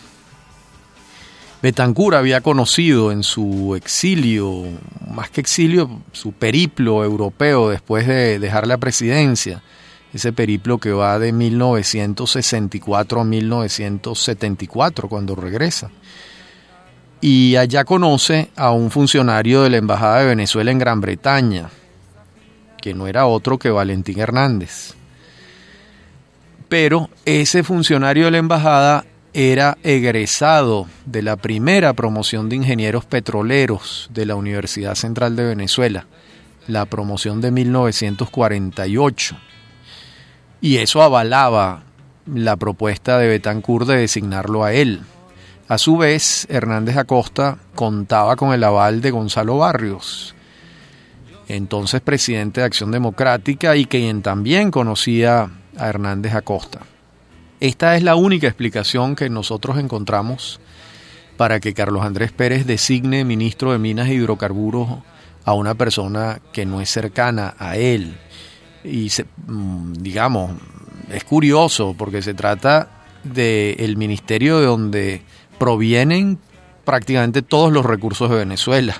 Betancourt 1.61 2.15
había 2.15 2.41
conocido 2.41 3.11
en 3.11 3.23
su 3.23 3.75
exilio, 3.75 4.63
más 5.09 5.29
que 5.29 5.41
exilio, 5.41 5.89
su 6.11 6.31
periplo 6.31 7.03
europeo 7.03 7.69
después 7.69 8.07
de 8.07 8.39
dejar 8.39 8.67
la 8.67 8.77
presidencia, 8.77 9.63
ese 10.15 10.31
periplo 10.31 10.77
que 10.77 10.93
va 10.93 11.19
de 11.19 11.33
1964 11.33 13.19
a 13.19 13.25
1974 13.25 15.09
cuando 15.09 15.35
regresa. 15.35 15.91
Y 17.19 17.57
allá 17.57 17.83
conoce 17.83 18.49
a 18.55 18.71
un 18.71 18.91
funcionario 18.91 19.63
de 19.63 19.71
la 19.71 19.77
Embajada 19.77 20.21
de 20.21 20.27
Venezuela 20.27 20.71
en 20.71 20.79
Gran 20.79 21.01
Bretaña, 21.01 21.69
que 22.81 22.93
no 22.93 23.07
era 23.07 23.25
otro 23.25 23.59
que 23.59 23.69
Valentín 23.69 24.17
Hernández. 24.19 24.93
Pero 26.69 27.09
ese 27.25 27.63
funcionario 27.63 28.23
de 28.25 28.31
la 28.31 28.37
embajada 28.37 29.03
era 29.33 29.77
egresado 29.83 30.87
de 31.05 31.23
la 31.23 31.35
primera 31.35 31.91
promoción 31.91 32.47
de 32.47 32.55
ingenieros 32.55 33.03
petroleros 33.03 34.09
de 34.13 34.25
la 34.25 34.35
Universidad 34.35 34.95
Central 34.95 35.35
de 35.35 35.43
Venezuela, 35.43 36.05
la 36.67 36.85
promoción 36.85 37.41
de 37.41 37.51
1948. 37.51 39.35
Y 40.65 40.77
eso 40.77 41.03
avalaba 41.03 41.83
la 42.25 42.55
propuesta 42.55 43.19
de 43.19 43.27
Betancourt 43.27 43.85
de 43.85 43.97
designarlo 43.97 44.63
a 44.63 44.73
él. 44.73 45.01
A 45.67 45.77
su 45.77 45.95
vez, 45.95 46.47
Hernández 46.49 46.97
Acosta 46.97 47.59
contaba 47.75 48.35
con 48.35 48.51
el 48.51 48.63
aval 48.63 48.99
de 48.99 49.11
Gonzalo 49.11 49.59
Barrios, 49.59 50.33
entonces 51.47 52.01
presidente 52.01 52.61
de 52.61 52.65
Acción 52.65 52.89
Democrática 52.89 53.75
y 53.75 53.85
quien 53.85 54.23
también 54.23 54.71
conocía 54.71 55.51
a 55.77 55.87
Hernández 55.87 56.33
Acosta. 56.33 56.79
Esta 57.59 57.95
es 57.95 58.01
la 58.01 58.15
única 58.15 58.47
explicación 58.47 59.15
que 59.15 59.29
nosotros 59.29 59.77
encontramos 59.77 60.59
para 61.37 61.59
que 61.59 61.75
Carlos 61.75 62.03
Andrés 62.03 62.31
Pérez 62.31 62.65
designe 62.65 63.23
ministro 63.23 63.71
de 63.71 63.77
Minas 63.77 64.09
e 64.09 64.15
Hidrocarburos 64.15 64.89
a 65.43 65.53
una 65.53 65.75
persona 65.75 66.39
que 66.53 66.65
no 66.65 66.81
es 66.81 66.89
cercana 66.89 67.53
a 67.59 67.77
él. 67.77 68.17
Y 68.85 69.11
mm, 69.47 69.93
digamos, 69.93 70.51
es 71.11 71.23
curioso 71.23 71.95
porque 71.97 72.21
se 72.21 72.33
trata 72.33 72.89
del 73.23 73.97
ministerio 73.97 74.59
de 74.59 74.65
donde 74.65 75.21
provienen 75.57 76.37
prácticamente 76.83 77.41
todos 77.41 77.73
los 77.73 77.85
recursos 77.85 78.29
de 78.29 78.37
Venezuela. 78.37 78.95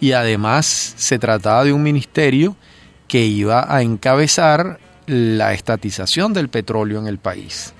Y 0.00 0.12
además 0.12 0.94
se 0.96 1.18
trataba 1.18 1.64
de 1.64 1.72
un 1.72 1.82
ministerio 1.82 2.56
que 3.06 3.24
iba 3.24 3.72
a 3.72 3.82
encabezar 3.82 4.80
la 5.06 5.52
estatización 5.52 6.32
del 6.32 6.48
petróleo 6.48 6.98
en 6.98 7.06
el 7.06 7.18
país. 7.18 7.72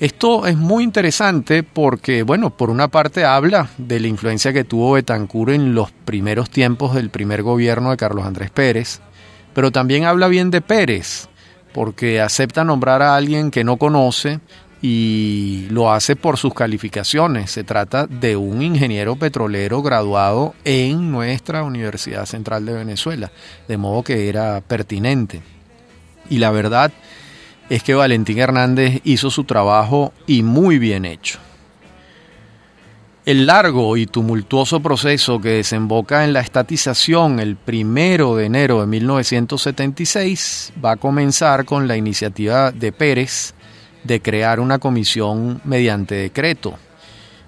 Esto 0.00 0.46
es 0.46 0.56
muy 0.56 0.82
interesante 0.82 1.62
porque, 1.62 2.24
bueno, 2.24 2.50
por 2.50 2.70
una 2.70 2.88
parte 2.88 3.24
habla 3.24 3.70
de 3.78 4.00
la 4.00 4.08
influencia 4.08 4.52
que 4.52 4.64
tuvo 4.64 4.92
Betancourt 4.92 5.52
en 5.52 5.74
los 5.76 5.92
primeros 5.92 6.50
tiempos 6.50 6.94
del 6.94 7.08
primer 7.08 7.42
gobierno 7.44 7.92
de 7.92 7.96
Carlos 7.96 8.26
Andrés 8.26 8.50
Pérez, 8.50 9.00
pero 9.54 9.70
también 9.70 10.04
habla 10.04 10.28
bien 10.28 10.50
de 10.50 10.60
Pérez, 10.60 11.28
porque 11.72 12.20
acepta 12.20 12.64
nombrar 12.64 13.02
a 13.02 13.16
alguien 13.16 13.50
que 13.50 13.64
no 13.64 13.76
conoce 13.76 14.40
y 14.82 15.68
lo 15.70 15.92
hace 15.92 16.16
por 16.16 16.36
sus 16.36 16.52
calificaciones. 16.52 17.50
Se 17.52 17.64
trata 17.64 18.06
de 18.06 18.36
un 18.36 18.62
ingeniero 18.62 19.16
petrolero 19.16 19.80
graduado 19.80 20.54
en 20.64 21.12
nuestra 21.12 21.62
Universidad 21.62 22.26
Central 22.26 22.66
de 22.66 22.74
Venezuela, 22.74 23.30
de 23.68 23.76
modo 23.76 24.02
que 24.02 24.28
era 24.28 24.60
pertinente. 24.60 25.40
Y 26.28 26.38
la 26.38 26.50
verdad 26.50 26.92
es 27.70 27.82
que 27.82 27.94
Valentín 27.94 28.38
Hernández 28.38 29.00
hizo 29.04 29.30
su 29.30 29.44
trabajo 29.44 30.12
y 30.26 30.42
muy 30.42 30.78
bien 30.78 31.04
hecho. 31.04 31.38
El 33.24 33.46
largo 33.46 33.96
y 33.96 34.06
tumultuoso 34.06 34.80
proceso 34.80 35.40
que 35.40 35.50
desemboca 35.50 36.24
en 36.24 36.32
la 36.32 36.40
estatización 36.40 37.38
el 37.38 37.54
primero 37.54 38.34
de 38.34 38.46
enero 38.46 38.80
de 38.80 38.88
1976 38.88 40.72
va 40.84 40.92
a 40.92 40.96
comenzar 40.96 41.64
con 41.64 41.86
la 41.86 41.96
iniciativa 41.96 42.72
de 42.72 42.90
Pérez 42.90 43.54
de 44.02 44.20
crear 44.20 44.58
una 44.58 44.80
comisión 44.80 45.60
mediante 45.62 46.16
decreto, 46.16 46.74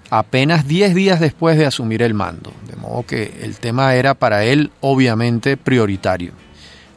apenas 0.09 0.65
10 0.65 0.95
días 0.95 1.19
después 1.19 1.57
de 1.57 1.65
asumir 1.65 2.03
el 2.03 2.13
mando, 2.13 2.53
de 2.69 2.77
modo 2.77 3.05
que 3.05 3.33
el 3.41 3.57
tema 3.57 3.95
era 3.95 4.13
para 4.13 4.45
él 4.45 4.71
obviamente 4.79 5.57
prioritario. 5.57 6.31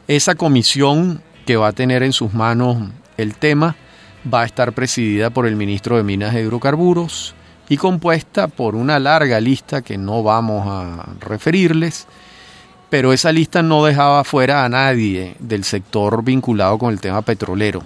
Esa 0.07 0.35
comisión 0.35 1.21
que 1.45 1.57
va 1.57 1.67
a 1.67 1.73
tener 1.73 2.01
en 2.01 2.13
sus 2.13 2.33
manos 2.33 2.77
el 3.17 3.35
tema 3.35 3.75
va 4.33 4.43
a 4.43 4.45
estar 4.45 4.71
presidida 4.71 5.31
por 5.31 5.47
el 5.47 5.57
ministro 5.57 5.97
de 5.97 6.03
Minas 6.03 6.33
e 6.33 6.39
Hidrocarburos 6.39 7.35
y 7.69 7.77
compuesta 7.77 8.47
por 8.47 8.75
una 8.75 8.99
larga 8.99 9.39
lista 9.39 9.83
que 9.83 9.97
no 9.97 10.23
vamos 10.23 10.67
a 10.67 11.05
referirles, 11.19 12.07
pero 12.89 13.13
esa 13.13 13.31
lista 13.31 13.61
no 13.61 13.85
dejaba 13.85 14.23
fuera 14.23 14.65
a 14.65 14.69
nadie 14.69 15.35
del 15.37 15.63
sector 15.63 16.23
vinculado 16.23 16.79
con 16.79 16.91
el 16.91 16.99
tema 16.99 17.21
petrolero. 17.21 17.83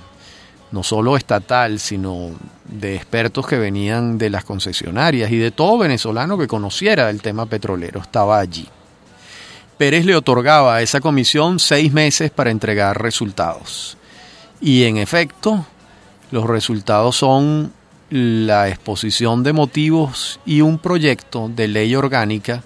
no 0.71 0.81
solo 0.81 1.15
estatal, 1.15 1.79
sino 1.79 2.31
de 2.65 2.95
expertos 2.95 3.45
que 3.45 3.59
venían 3.59 4.17
de 4.17 4.31
las 4.31 4.43
concesionarias 4.43 5.29
y 5.29 5.37
de 5.37 5.51
todo 5.51 5.77
venezolano 5.77 6.35
que 6.35 6.47
conociera 6.47 7.11
el 7.11 7.21
tema 7.21 7.45
petrolero, 7.45 8.01
estaba 8.01 8.39
allí. 8.39 8.67
Pérez 9.77 10.03
le 10.05 10.15
otorgaba 10.15 10.77
a 10.77 10.81
esa 10.81 10.99
comisión 10.99 11.59
seis 11.59 11.93
meses 11.93 12.31
para 12.31 12.49
entregar 12.49 12.99
resultados. 12.99 13.97
Y 14.61 14.85
en 14.85 14.97
efecto, 14.97 15.63
los 16.31 16.47
resultados 16.47 17.17
son 17.17 17.71
la 18.13 18.69
exposición 18.69 19.41
de 19.41 19.53
motivos 19.53 20.39
y 20.45 20.61
un 20.61 20.77
proyecto 20.77 21.49
de 21.49 21.67
ley 21.67 21.95
orgánica 21.95 22.61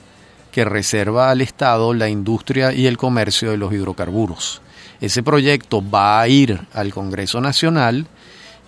que 0.51 0.65
reserva 0.65 1.31
al 1.31 1.39
Estado 1.39 1.93
la 1.93 2.09
industria 2.09 2.73
y 2.73 2.85
el 2.85 2.97
comercio 2.97 3.51
de 3.51 3.55
los 3.55 3.71
hidrocarburos. 3.71 4.61
Ese 4.99 5.23
proyecto 5.23 5.81
va 5.81 6.19
a 6.19 6.27
ir 6.27 6.59
al 6.73 6.93
Congreso 6.93 7.39
Nacional 7.39 8.07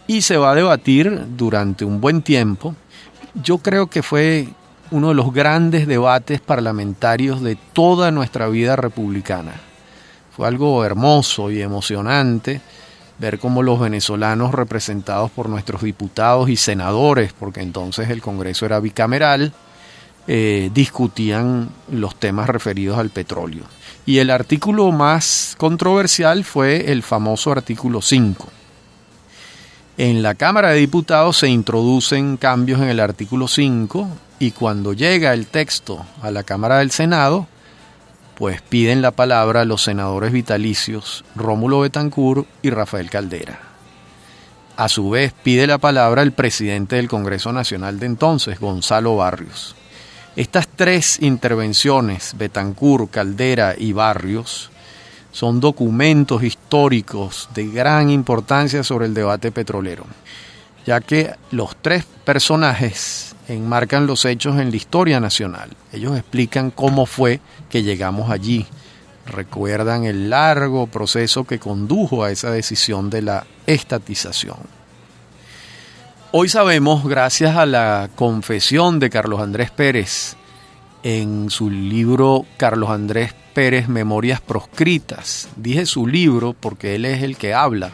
y 0.08 0.22
se 0.22 0.38
va 0.38 0.52
a 0.52 0.56
debatir 0.56 1.22
durante 1.36 1.84
un 1.84 2.00
buen 2.00 2.22
tiempo. 2.22 2.74
Yo 3.44 3.58
creo 3.58 3.88
que 3.88 4.02
fue 4.02 4.48
uno 4.90 5.10
de 5.10 5.16
los 5.16 5.34
grandes 5.34 5.86
debates 5.86 6.40
parlamentarios 6.40 7.42
de 7.42 7.58
toda 7.74 8.10
nuestra 8.10 8.48
vida 8.48 8.78
republicana. 8.78 9.52
Fue 10.34 10.48
algo 10.48 10.86
hermoso 10.86 11.52
y 11.52 11.62
emocionante 11.62 12.62
ver 13.20 13.38
cómo 13.38 13.64
los 13.64 13.80
venezolanos 13.80 14.54
representados 14.54 15.30
por 15.32 15.50
nuestros 15.50 15.82
diputados 15.82 16.50
y 16.50 16.56
senadores, 16.56 17.34
porque 17.34 17.62
entonces 17.62 18.10
el 18.10 18.22
Congreso 18.22 18.66
era 18.66 18.80
bicameral, 18.80 19.54
eh, 20.28 20.70
discutían 20.74 21.70
los 21.92 22.16
temas 22.16 22.48
referidos 22.48 22.98
al 22.98 23.10
petróleo. 23.10 23.64
Y 24.06 24.20
el 24.20 24.30
artículo 24.30 24.92
más 24.92 25.56
controversial 25.58 26.44
fue 26.44 26.92
el 26.92 27.04
famoso 27.04 27.52
artículo 27.52 28.02
5. 28.02 28.48
En 29.98 30.24
la 30.24 30.34
Cámara 30.36 30.70
de 30.70 30.80
Diputados 30.80 31.38
se 31.38 31.50
introducen 31.50 32.38
cambios 32.38 32.80
en 32.80 32.88
el 32.88 33.02
artículo 33.02 33.50
5 33.50 34.08
y 34.40 34.52
cuando 34.52 34.94
llega 34.94 35.34
el 35.34 35.48
texto 35.48 36.06
a 36.22 36.32
la 36.32 36.44
Cámara 36.44 36.78
del 36.78 36.92
Senado, 36.92 37.48
pues 38.40 38.62
piden 38.62 39.02
la 39.02 39.12
palabra 39.12 39.66
los 39.66 39.84
senadores 39.84 40.32
vitalicios 40.32 41.26
Rómulo 41.36 41.82
Betancourt 41.82 42.48
y 42.62 42.70
Rafael 42.70 43.10
Caldera. 43.10 43.60
A 44.78 44.88
su 44.88 45.10
vez 45.10 45.34
pide 45.44 45.68
la 45.68 45.78
palabra 45.78 46.22
el 46.22 46.32
presidente 46.32 46.96
del 46.96 47.10
Congreso 47.10 47.52
Nacional 47.52 48.00
de 48.00 48.06
entonces, 48.06 48.62
Gonzalo 48.62 49.18
Barrios. 49.18 49.76
Estas 50.38 50.70
tres 50.70 51.22
intervenciones, 51.22 52.34
Betancourt, 52.38 53.12
Caldera 53.12 53.76
y 53.78 53.92
Barrios, 53.92 54.72
son 55.34 55.60
documentos 55.60 56.42
históricos 56.42 57.50
de 57.54 57.68
gran 57.68 58.10
importancia 58.10 58.86
sobre 58.86 59.08
el 59.08 59.14
debate 59.14 59.52
petrolero, 59.52 60.06
ya 60.86 61.02
que 61.02 61.36
los 61.52 61.76
tres 61.82 62.06
personajes 62.24 63.29
enmarcan 63.54 64.08
los 64.08 64.26
hechos 64.26 64.60
en 64.60 64.72
la 64.72 64.78
historia 64.78 65.20
nacional. 65.20 65.70
Ellos 65.92 66.18
explican 66.18 66.72
cómo 66.72 67.06
fue 67.06 67.40
que 67.70 67.84
llegamos 67.84 68.32
allí, 68.32 68.66
recuerdan 69.26 70.06
el 70.06 70.30
largo 70.30 70.88
proceso 70.88 71.44
que 71.44 71.60
condujo 71.60 72.24
a 72.24 72.32
esa 72.32 72.52
decisión 72.52 73.10
de 73.10 73.22
la 73.22 73.46
estatización. 73.66 74.58
Hoy 76.32 76.48
sabemos, 76.48 77.06
gracias 77.06 77.56
a 77.58 77.66
la 77.66 78.10
confesión 78.16 79.00
de 79.00 79.10
Carlos 79.10 79.42
Andrés 79.42 79.72
Pérez 79.72 80.36
en 81.02 81.50
su 81.50 81.72
libro 81.72 82.46
Carlos 82.58 82.90
Andrés 82.90 83.34
Pérez 83.54 83.88
Memorias 83.88 84.42
Proscritas, 84.42 85.50
dije 85.56 85.86
su 85.86 86.06
libro 86.06 86.54
porque 86.54 86.96
él 86.96 87.06
es 87.06 87.24
el 87.24 87.36
que 87.36 87.54
habla, 87.54 87.92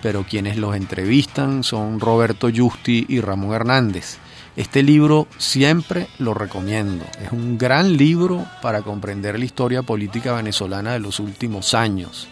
pero 0.00 0.24
quienes 0.28 0.56
los 0.56 0.76
entrevistan 0.76 1.64
son 1.64 1.98
Roberto 1.98 2.48
Justi 2.54 3.04
y 3.08 3.20
Ramón 3.20 3.52
Hernández. 3.52 4.18
Este 4.56 4.82
libro 4.82 5.26
siempre 5.38 6.08
lo 6.18 6.34
recomiendo. 6.34 7.04
Es 7.24 7.32
un 7.32 7.56
gran 7.56 7.96
libro 7.96 8.46
para 8.60 8.82
comprender 8.82 9.38
la 9.38 9.44
historia 9.44 9.82
política 9.82 10.34
venezolana 10.34 10.92
de 10.92 11.00
los 11.00 11.20
últimos 11.20 11.72
años. 11.72 12.28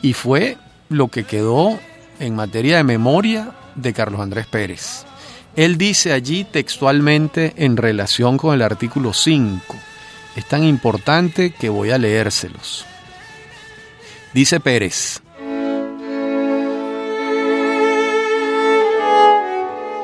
Y 0.00 0.14
fue 0.14 0.56
lo 0.88 1.08
que 1.08 1.24
quedó 1.24 1.78
en 2.18 2.34
materia 2.34 2.78
de 2.78 2.84
memoria 2.84 3.52
de 3.74 3.92
Carlos 3.92 4.20
Andrés 4.20 4.46
Pérez. 4.46 5.04
Él 5.54 5.76
dice 5.76 6.12
allí 6.12 6.44
textualmente 6.44 7.52
en 7.56 7.76
relación 7.76 8.38
con 8.38 8.54
el 8.54 8.62
artículo 8.62 9.12
5. 9.12 9.60
Es 10.36 10.48
tan 10.48 10.64
importante 10.64 11.50
que 11.50 11.68
voy 11.68 11.90
a 11.90 11.98
leérselos. 11.98 12.86
Dice 14.32 14.60
Pérez, 14.60 15.21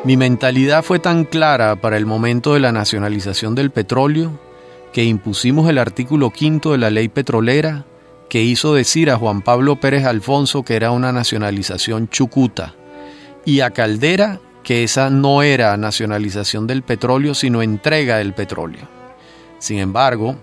Mi 0.04 0.16
mentalidad 0.16 0.84
fue 0.84 1.00
tan 1.00 1.24
clara 1.24 1.74
para 1.76 1.96
el 1.96 2.06
momento 2.06 2.54
de 2.54 2.60
la 2.60 2.70
nacionalización 2.70 3.56
del 3.56 3.72
petróleo 3.72 4.38
que 4.92 5.04
impusimos 5.04 5.68
el 5.68 5.76
artículo 5.76 6.30
quinto 6.30 6.72
de 6.72 6.78
la 6.78 6.90
ley 6.90 7.08
petrolera 7.08 7.84
que 8.28 8.42
hizo 8.42 8.74
decir 8.74 9.10
a 9.10 9.16
Juan 9.16 9.42
Pablo 9.42 9.80
Pérez 9.80 10.04
Alfonso 10.04 10.62
que 10.62 10.76
era 10.76 10.92
una 10.92 11.10
nacionalización 11.12 12.08
chucuta 12.08 12.74
y 13.44 13.60
a 13.60 13.70
Caldera 13.70 14.40
que 14.62 14.84
esa 14.84 15.10
no 15.10 15.42
era 15.42 15.76
nacionalización 15.76 16.68
del 16.68 16.82
petróleo 16.82 17.34
sino 17.34 17.60
entrega 17.60 18.18
del 18.18 18.34
petróleo. 18.34 18.88
Sin 19.58 19.78
embargo, 19.78 20.36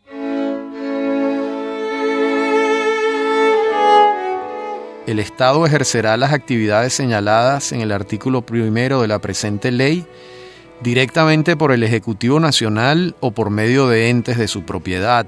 el 5.08 5.20
Estado 5.20 5.66
ejercerá 5.66 6.18
las 6.18 6.34
actividades 6.34 6.92
señaladas 6.92 7.72
en 7.72 7.80
el 7.80 7.94
artículo 7.94 8.46
primero 8.46 9.02
de 9.02 9.08
la 9.08 9.20
presente 9.20 9.72
ley 9.72 10.06
directamente 10.84 11.56
por 11.56 11.72
el 11.72 11.84
Ejecutivo 11.84 12.42
Nacional 12.42 13.16
o 13.22 13.32
por 13.32 13.52
medio 13.52 13.88
de 13.88 14.10
entes 14.10 14.38
de 14.38 14.50
su 14.50 14.64
propiedad 14.64 15.28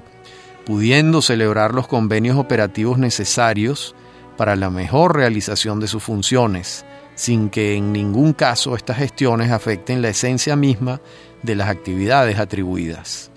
pudiendo 0.64 1.22
celebrar 1.22 1.74
los 1.74 1.86
convenios 1.86 2.36
operativos 2.36 2.98
necesarios 2.98 3.94
para 4.36 4.56
la 4.56 4.70
mejor 4.70 5.16
realización 5.16 5.80
de 5.80 5.88
sus 5.88 6.02
funciones, 6.02 6.84
sin 7.14 7.50
que 7.50 7.76
en 7.76 7.92
ningún 7.92 8.32
caso 8.32 8.74
estas 8.74 8.98
gestiones 8.98 9.50
afecten 9.50 10.02
la 10.02 10.08
esencia 10.08 10.56
misma 10.56 11.00
de 11.42 11.54
las 11.54 11.68
actividades 11.68 12.38
atribuidas. 12.38 13.30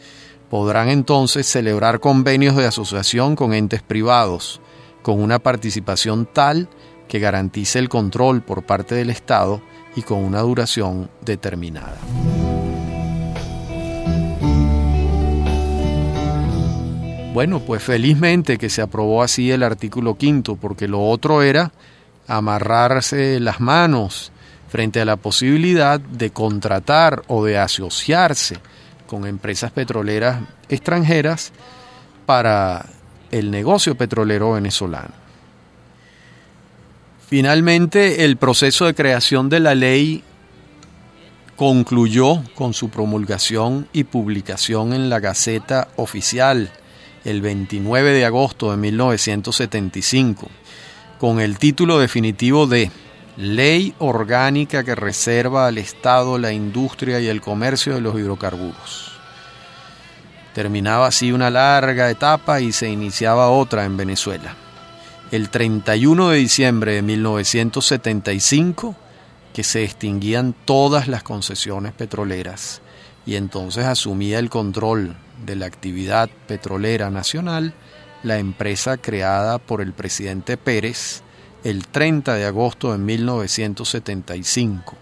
Podrán 0.49 0.89
entonces 0.89 1.45
celebrar 1.45 1.99
convenios 1.99 2.55
de 2.55 2.65
asociación 2.65 3.35
con 3.35 3.53
entes 3.53 3.81
privados, 3.81 4.61
con 5.01 5.21
una 5.21 5.39
participación 5.39 6.25
tal 6.25 6.69
que 7.07 7.19
garantice 7.19 7.79
el 7.79 7.89
control 7.89 8.41
por 8.41 8.65
parte 8.65 8.95
del 8.95 9.09
Estado 9.09 9.61
y 9.95 10.01
con 10.01 10.23
una 10.23 10.41
duración 10.41 11.09
determinada. 11.21 11.97
Bueno, 17.37 17.59
pues 17.59 17.83
felizmente 17.83 18.57
que 18.57 18.67
se 18.67 18.81
aprobó 18.81 19.21
así 19.21 19.51
el 19.51 19.61
artículo 19.61 20.17
quinto, 20.17 20.55
porque 20.55 20.87
lo 20.87 21.07
otro 21.07 21.43
era 21.43 21.71
amarrarse 22.27 23.39
las 23.39 23.59
manos 23.59 24.31
frente 24.69 25.01
a 25.01 25.05
la 25.05 25.17
posibilidad 25.17 25.99
de 25.99 26.31
contratar 26.31 27.21
o 27.27 27.45
de 27.45 27.59
asociarse 27.59 28.57
con 29.05 29.27
empresas 29.27 29.69
petroleras 29.69 30.39
extranjeras 30.67 31.51
para 32.25 32.87
el 33.29 33.51
negocio 33.51 33.93
petrolero 33.93 34.53
venezolano. 34.53 35.13
Finalmente, 37.27 38.25
el 38.25 38.37
proceso 38.37 38.87
de 38.87 38.95
creación 38.95 39.47
de 39.47 39.59
la 39.59 39.75
ley 39.75 40.23
concluyó 41.55 42.41
con 42.55 42.73
su 42.73 42.89
promulgación 42.89 43.87
y 43.93 44.05
publicación 44.05 44.91
en 44.91 45.11
la 45.11 45.19
Gaceta 45.19 45.89
Oficial 45.97 46.71
el 47.27 47.41
29 47.41 48.13
de 48.13 48.23
agosto 48.23 48.71
de 48.71 48.77
1975, 48.77 50.47
con 51.19 51.41
el 51.41 51.59
título 51.59 51.99
definitivo 51.99 52.67
de 52.67 52.89
Ley 53.35 53.93
Orgánica 53.99 54.85
que 54.85 54.95
reserva 54.95 55.67
al 55.67 55.77
Estado 55.77 56.37
la 56.37 56.53
industria 56.53 57.19
y 57.19 57.27
el 57.27 57.41
comercio 57.41 57.95
de 57.95 57.99
los 57.99 58.17
hidrocarburos. 58.17 59.11
Terminaba 60.55 61.07
así 61.07 61.33
una 61.33 61.49
larga 61.49 62.09
etapa 62.09 62.61
y 62.61 62.71
se 62.71 62.89
iniciaba 62.89 63.49
otra 63.49 63.83
en 63.83 63.97
Venezuela. 63.97 64.55
El 65.29 65.49
31 65.49 66.29
de 66.29 66.37
diciembre 66.37 66.93
de 66.93 67.01
1975, 67.01 68.95
que 69.53 69.65
se 69.65 69.83
extinguían 69.83 70.55
todas 70.63 71.09
las 71.09 71.23
concesiones 71.23 71.91
petroleras 71.91 72.81
y 73.25 73.35
entonces 73.35 73.83
asumía 73.83 74.39
el 74.39 74.49
control 74.49 75.17
de 75.45 75.55
la 75.55 75.65
actividad 75.65 76.29
petrolera 76.47 77.09
nacional 77.09 77.73
la 78.23 78.39
empresa 78.39 78.97
creada 78.97 79.57
por 79.57 79.81
el 79.81 79.93
presidente 79.93 80.57
Pérez 80.57 81.21
el 81.63 81.87
30 81.87 82.35
de 82.35 82.45
agosto 82.45 82.91
de 82.91 82.97
1975. 82.97 84.95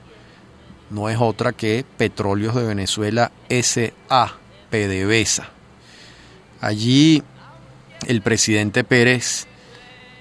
No 0.89 1.09
es 1.09 1.17
otra 1.19 1.53
que 1.53 1.85
Petróleos 1.97 2.55
de 2.55 2.63
Venezuela 2.63 3.31
SA, 3.49 4.35
PDVSA. 4.69 5.49
Allí 6.61 7.23
el 8.07 8.21
presidente 8.21 8.83
Pérez 8.83 9.47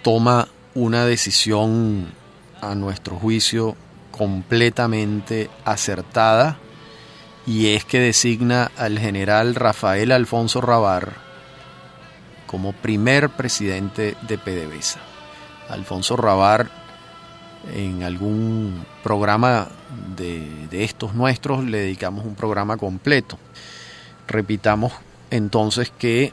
toma 0.02 0.48
una 0.74 1.04
decisión, 1.06 2.12
a 2.60 2.74
nuestro 2.74 3.16
juicio, 3.16 3.76
completamente 4.10 5.50
acertada 5.64 6.58
y 7.46 7.74
es 7.74 7.84
que 7.84 8.00
designa 8.00 8.70
al 8.76 8.98
general 8.98 9.54
Rafael 9.54 10.12
Alfonso 10.12 10.60
Rabar 10.60 11.14
como 12.46 12.72
primer 12.72 13.30
presidente 13.30 14.16
de 14.22 14.38
PDVSA. 14.38 15.00
Alfonso 15.68 16.16
Rabar 16.16 16.70
en 17.74 18.02
algún 18.02 18.84
programa 19.02 19.68
de, 20.16 20.66
de, 20.70 20.84
estos 20.84 21.14
nuestros 21.14 21.64
le 21.64 21.78
dedicamos 21.78 22.24
un 22.24 22.34
programa 22.34 22.76
completo. 22.76 23.38
Repitamos 24.26 24.92
entonces 25.30 25.90
que 25.98 26.32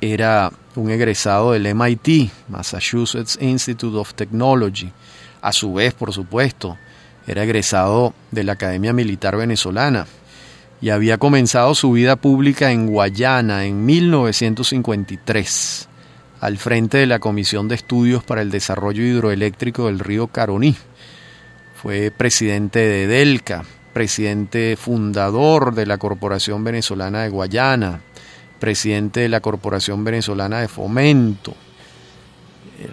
era 0.00 0.52
un 0.74 0.90
egresado 0.90 1.52
del 1.52 1.72
MIT, 1.74 2.30
Massachusetts 2.48 3.38
Institute 3.40 3.96
of 3.96 4.14
Technology. 4.14 4.92
A 5.40 5.52
su 5.52 5.74
vez, 5.74 5.94
por 5.94 6.12
supuesto, 6.12 6.76
era 7.26 7.44
egresado 7.44 8.14
de 8.30 8.44
la 8.44 8.52
Academia 8.52 8.92
Militar 8.92 9.36
Venezolana 9.36 10.06
y 10.82 10.90
había 10.90 11.16
comenzado 11.16 11.74
su 11.76 11.92
vida 11.92 12.16
pública 12.16 12.72
en 12.72 12.88
Guayana 12.88 13.66
en 13.66 13.86
1953, 13.86 15.88
al 16.40 16.58
frente 16.58 16.98
de 16.98 17.06
la 17.06 17.20
Comisión 17.20 17.68
de 17.68 17.76
Estudios 17.76 18.24
para 18.24 18.42
el 18.42 18.50
Desarrollo 18.50 19.04
Hidroeléctrico 19.04 19.86
del 19.86 20.00
río 20.00 20.26
Caroní. 20.26 20.74
Fue 21.80 22.10
presidente 22.10 22.80
de 22.80 23.06
Delca, 23.06 23.62
presidente 23.92 24.76
fundador 24.76 25.72
de 25.72 25.86
la 25.86 25.98
Corporación 25.98 26.64
Venezolana 26.64 27.22
de 27.22 27.28
Guayana, 27.28 28.00
presidente 28.58 29.20
de 29.20 29.28
la 29.28 29.38
Corporación 29.38 30.02
Venezolana 30.02 30.60
de 30.60 30.66
Fomento. 30.66 31.54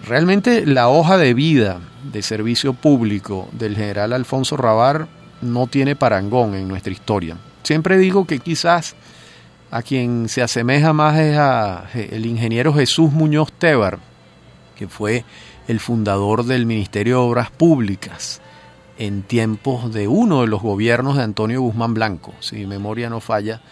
Realmente 0.06 0.64
la 0.64 0.88
hoja 0.88 1.18
de 1.18 1.34
vida 1.34 1.80
de 2.04 2.22
servicio 2.22 2.72
público 2.72 3.48
del 3.50 3.74
general 3.74 4.12
Alfonso 4.12 4.56
Rabar 4.56 5.08
no 5.42 5.66
tiene 5.66 5.96
parangón 5.96 6.54
en 6.54 6.68
nuestra 6.68 6.92
historia. 6.92 7.36
Siempre 7.62 7.98
digo 7.98 8.26
que 8.26 8.38
quizás 8.38 8.94
a 9.70 9.82
quien 9.82 10.28
se 10.28 10.42
asemeja 10.42 10.92
más 10.92 11.18
es 11.18 11.36
a 11.36 11.88
el 11.94 12.26
ingeniero 12.26 12.74
Jesús 12.74 13.12
Muñoz 13.12 13.52
Tebar, 13.52 13.98
que 14.76 14.88
fue 14.88 15.24
el 15.68 15.78
fundador 15.78 16.44
del 16.44 16.66
Ministerio 16.66 17.16
de 17.16 17.28
Obras 17.28 17.50
Públicas 17.50 18.40
en 18.98 19.22
tiempos 19.22 19.94
de 19.94 20.08
uno 20.08 20.42
de 20.42 20.46
los 20.46 20.60
gobiernos 20.60 21.16
de 21.16 21.22
Antonio 21.22 21.62
Guzmán 21.62 21.94
Blanco, 21.94 22.34
si 22.40 22.56
mi 22.56 22.66
memoria 22.66 23.08
no 23.08 23.20
falla, 23.20 23.62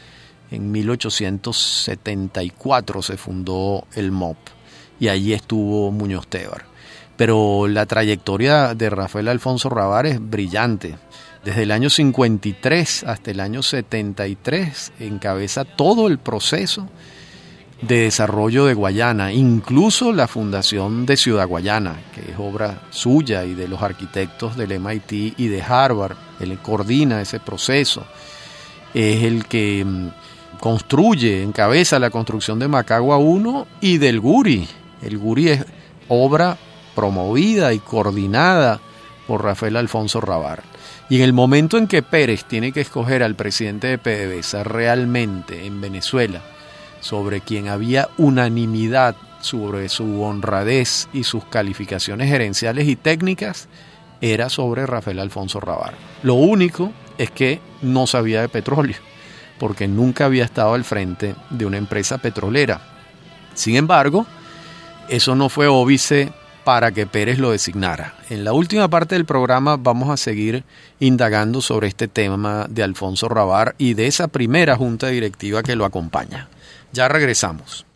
en 0.51 0.71
1874 0.71 3.03
se 3.03 3.19
fundó 3.19 3.85
el 3.95 4.11
MOP 4.11 4.39
y 4.99 5.09
allí 5.09 5.35
estuvo 5.35 5.91
Muñoz 5.91 6.27
Tebar. 6.29 6.65
Pero 7.17 7.69
la 7.69 7.85
trayectoria 7.85 8.75
de 8.75 8.89
Rafael 8.91 9.29
Alfonso 9.29 9.69
Rabar 9.69 10.07
es 10.07 10.19
brillante. 10.21 10.97
Desde 11.45 11.63
el 11.63 11.71
año 11.71 11.89
53 11.89 13.05
hasta 13.05 13.31
el 13.31 13.41
año 13.41 13.63
73 13.63 14.93
encabeza 15.01 15.65
todo 15.65 16.09
el 16.09 16.19
proceso 16.19 16.89
de 17.81 18.03
desarrollo 18.03 18.67
de 18.67 18.75
Guayana, 18.75 19.33
incluso 19.33 20.13
la 20.13 20.27
fundación 20.27 21.07
de 21.07 21.17
Ciudad 21.17 21.47
Guayana, 21.47 21.97
que 22.13 22.33
es 22.33 22.39
obra 22.39 22.83
suya 22.91 23.45
y 23.45 23.55
de 23.55 23.69
los 23.69 23.83
arquitectos 23.83 24.57
del 24.57 24.81
MIT 24.81 25.39
y 25.39 25.47
de 25.47 25.63
Harvard. 25.63 26.17
Él 26.41 26.59
coordina 26.59 27.21
ese 27.21 27.39
proceso. 27.39 28.05
Es 28.95 29.23
el 29.23 29.47
que 29.47 29.85
mm, 29.85 30.09
construye, 30.59 31.43
encabeza 31.43 32.01
la 32.01 32.11
construcción 32.11 32.59
de 32.59 32.67
Macagua 32.67 33.19
1 33.19 33.67
y 33.81 33.99
del 33.99 34.19
Guri. 34.19 34.67
El 35.03 35.19
Guri 35.19 35.51
es 35.51 35.65
obra 36.09 36.59
promovida 36.97 37.73
y 37.73 37.79
coordinada 37.79 38.81
por 39.29 39.45
Rafael 39.45 39.77
Alfonso 39.77 40.21
Rabar. 40.21 40.65
Y 41.09 41.17
en 41.17 41.23
el 41.23 41.33
momento 41.33 41.79
en 41.79 41.87
que 41.87 42.03
Pérez 42.03 42.45
tiene 42.45 42.73
que 42.73 42.83
escoger 42.83 43.23
al 43.23 43.35
presidente 43.35 43.87
de 43.87 43.99
PDVSA 43.99 44.63
realmente 44.65 45.65
en 45.65 45.81
Venezuela, 45.81 46.43
sobre 47.01 47.41
quien 47.41 47.69
había 47.69 48.09
unanimidad 48.19 49.17
sobre 49.41 49.89
su 49.89 50.23
honradez 50.23 51.09
y 51.13 51.25
sus 51.25 51.45
calificaciones 51.45 52.29
gerenciales 52.29 52.89
y 52.89 52.97
técnicas, 52.97 53.69
era 54.21 54.49
sobre 54.51 54.85
Rafael 54.85 55.21
Alfonso 55.21 55.61
Rabar. 55.61 55.95
Lo 56.23 56.35
único 56.35 56.93
es 57.17 57.31
que 57.31 57.61
no 57.83 58.07
sabía 58.07 58.41
de 58.41 58.49
petróleo 58.49 58.97
porque 59.59 59.89
nunca 59.89 60.25
había 60.27 60.45
estado 60.45 60.75
al 60.75 60.85
frente 60.85 61.35
de 61.51 61.67
una 61.67 61.77
empresa 61.77 62.19
petrolera. 62.19 62.81
Sin 63.55 63.77
embargo, 63.77 64.27
eso 65.09 65.35
no 65.35 65.49
fue 65.49 65.67
óbice 65.67 66.33
para 66.69 66.93
que 66.93 67.07
Pérez 67.07 67.39
lo 67.39 67.53
designara. 67.53 68.13
En 68.29 68.45
la 68.45 68.53
última 68.53 68.89
parte 68.89 69.15
del 69.15 69.25
programa 69.25 69.79
vamos 69.79 70.11
a 70.11 70.19
seguir 70.19 70.65
indagando 71.01 71.63
sobre 71.63 71.89
este 71.89 72.09
tema 72.09 72.67
de 72.69 72.83
Alfonso 72.83 73.27
Rabar 73.27 73.75
y 73.79 73.95
de 73.95 74.07
esa 74.07 74.29
primera 74.29 74.77
junta 74.77 75.07
directiva 75.07 75.63
que 75.63 75.77
lo 75.77 75.87
acompaña. 75.87 76.51
Ya 76.93 77.09
regresamos. 77.09 77.88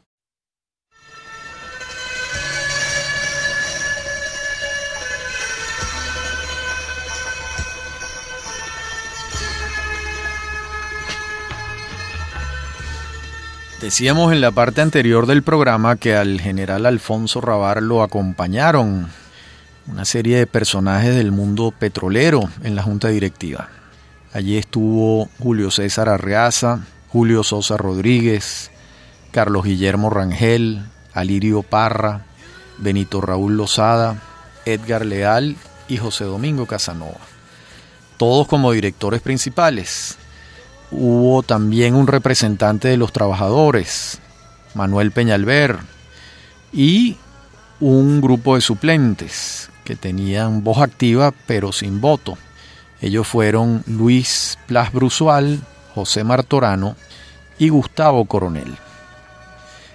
Decíamos 13.82 14.32
en 14.32 14.40
la 14.40 14.52
parte 14.52 14.80
anterior 14.80 15.26
del 15.26 15.42
programa 15.42 15.96
que 15.96 16.14
al 16.14 16.40
general 16.40 16.86
Alfonso 16.86 17.40
Rabar 17.40 17.82
lo 17.82 18.04
acompañaron 18.04 19.08
una 19.88 20.04
serie 20.04 20.38
de 20.38 20.46
personajes 20.46 21.16
del 21.16 21.32
mundo 21.32 21.74
petrolero 21.76 22.48
en 22.62 22.76
la 22.76 22.84
junta 22.84 23.08
directiva. 23.08 23.70
Allí 24.32 24.56
estuvo 24.56 25.28
Julio 25.40 25.72
César 25.72 26.08
Arreaza, 26.08 26.84
Julio 27.08 27.42
Sosa 27.42 27.76
Rodríguez, 27.76 28.70
Carlos 29.32 29.64
Guillermo 29.64 30.10
Rangel, 30.10 30.84
Alirio 31.12 31.64
Parra, 31.64 32.24
Benito 32.78 33.20
Raúl 33.20 33.56
Lozada, 33.56 34.22
Edgar 34.64 35.04
Leal 35.04 35.56
y 35.88 35.96
José 35.96 36.22
Domingo 36.22 36.66
Casanova. 36.66 37.18
Todos 38.16 38.46
como 38.46 38.70
directores 38.70 39.22
principales, 39.22 40.18
hubo 40.92 41.42
también 41.42 41.94
un 41.94 42.06
representante 42.06 42.88
de 42.88 42.96
los 42.96 43.12
trabajadores, 43.12 44.20
Manuel 44.74 45.10
Peñalver, 45.10 45.78
y 46.72 47.16
un 47.80 48.20
grupo 48.20 48.54
de 48.54 48.60
suplentes 48.60 49.70
que 49.84 49.96
tenían 49.96 50.62
voz 50.62 50.78
activa 50.78 51.32
pero 51.46 51.72
sin 51.72 52.00
voto. 52.00 52.38
Ellos 53.00 53.26
fueron 53.26 53.82
Luis 53.86 54.58
Plas 54.66 54.92
Brusual, 54.92 55.60
José 55.94 56.22
Martorano 56.22 56.94
y 57.58 57.68
Gustavo 57.68 58.24
Coronel. 58.24 58.76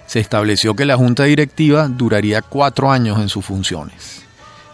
se 0.06 0.20
estableció 0.20 0.74
que 0.74 0.86
la 0.86 0.96
junta 0.96 1.24
directiva 1.24 1.86
duraría 1.86 2.40
cuatro 2.40 2.90
años 2.90 3.18
en 3.18 3.28
sus 3.28 3.44
funciones. 3.44 4.22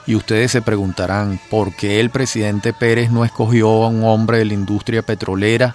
Y 0.06 0.14
ustedes 0.14 0.52
se 0.52 0.62
preguntarán 0.62 1.40
por 1.50 1.74
qué 1.74 1.98
el 1.98 2.10
presidente 2.10 2.72
Pérez 2.72 3.10
no 3.10 3.24
escogió 3.24 3.84
a 3.84 3.88
un 3.88 4.04
hombre 4.04 4.38
de 4.38 4.44
la 4.44 4.54
industria 4.54 5.02
petrolera 5.02 5.74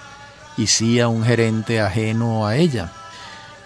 y 0.59 0.67
sí 0.67 0.99
a 0.99 1.07
un 1.07 1.23
gerente 1.23 1.81
ajeno 1.81 2.45
a 2.45 2.57
ella. 2.57 2.91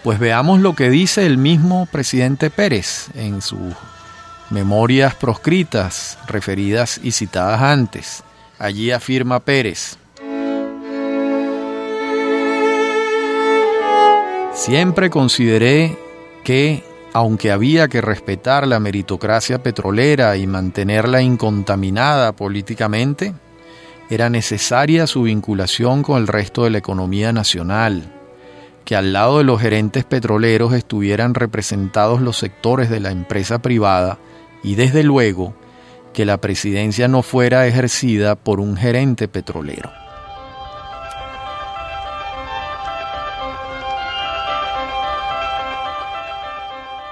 Pues 0.04 0.20
veamos 0.20 0.62
lo 0.62 0.76
que 0.76 0.90
dice 0.90 1.26
el 1.26 1.38
mismo 1.38 1.86
presidente 1.88 2.50
Pérez 2.50 3.08
en 3.16 3.42
sus 3.42 3.74
memorias 4.50 5.16
proscritas, 5.16 6.18
referidas 6.28 7.00
y 7.04 7.12
citadas 7.12 7.62
antes. 7.62 8.24
Allí 8.60 8.92
afirma 8.92 9.40
Pérez, 9.40 9.98
Siempre 14.54 15.10
consideré 15.10 15.98
que, 16.46 16.84
aunque 17.12 17.52
había 17.52 17.90
que 17.90 18.00
respetar 18.02 18.66
la 18.66 18.80
meritocracia 18.80 19.62
petrolera 19.62 20.38
y 20.38 20.48
mantenerla 20.48 21.22
incontaminada 21.22 22.32
políticamente, 22.32 23.34
era 24.10 24.30
necesaria 24.30 25.08
su 25.08 25.24
vinculación 25.24 26.04
con 26.04 26.22
el 26.22 26.28
resto 26.28 26.64
de 26.64 26.70
la 26.70 26.78
economía 26.78 27.32
nacional, 27.32 28.04
que 28.86 28.96
al 28.96 29.14
lado 29.14 29.38
de 29.38 29.44
los 29.44 29.62
gerentes 29.62 30.04
petroleros 30.04 30.74
estuvieran 30.74 31.34
representados 31.34 32.22
los 32.22 32.38
sectores 32.38 32.90
de 32.90 33.00
la 33.00 33.12
empresa 33.12 33.62
privada 33.62 34.20
y 34.64 34.76
desde 34.76 35.04
luego 35.04 35.54
que 36.14 36.26
la 36.26 36.38
presidencia 36.38 37.08
no 37.08 37.24
fuera 37.24 37.66
ejercida 37.66 38.36
por 38.36 38.60
un 38.60 38.78
gerente 38.78 39.28
petrolero. 39.28 39.92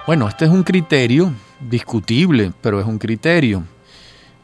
Bueno, 0.05 0.27
este 0.27 0.45
es 0.45 0.51
un 0.51 0.63
criterio 0.63 1.31
discutible, 1.59 2.51
pero 2.61 2.79
es 2.79 2.85
un 2.85 2.97
criterio. 2.97 3.63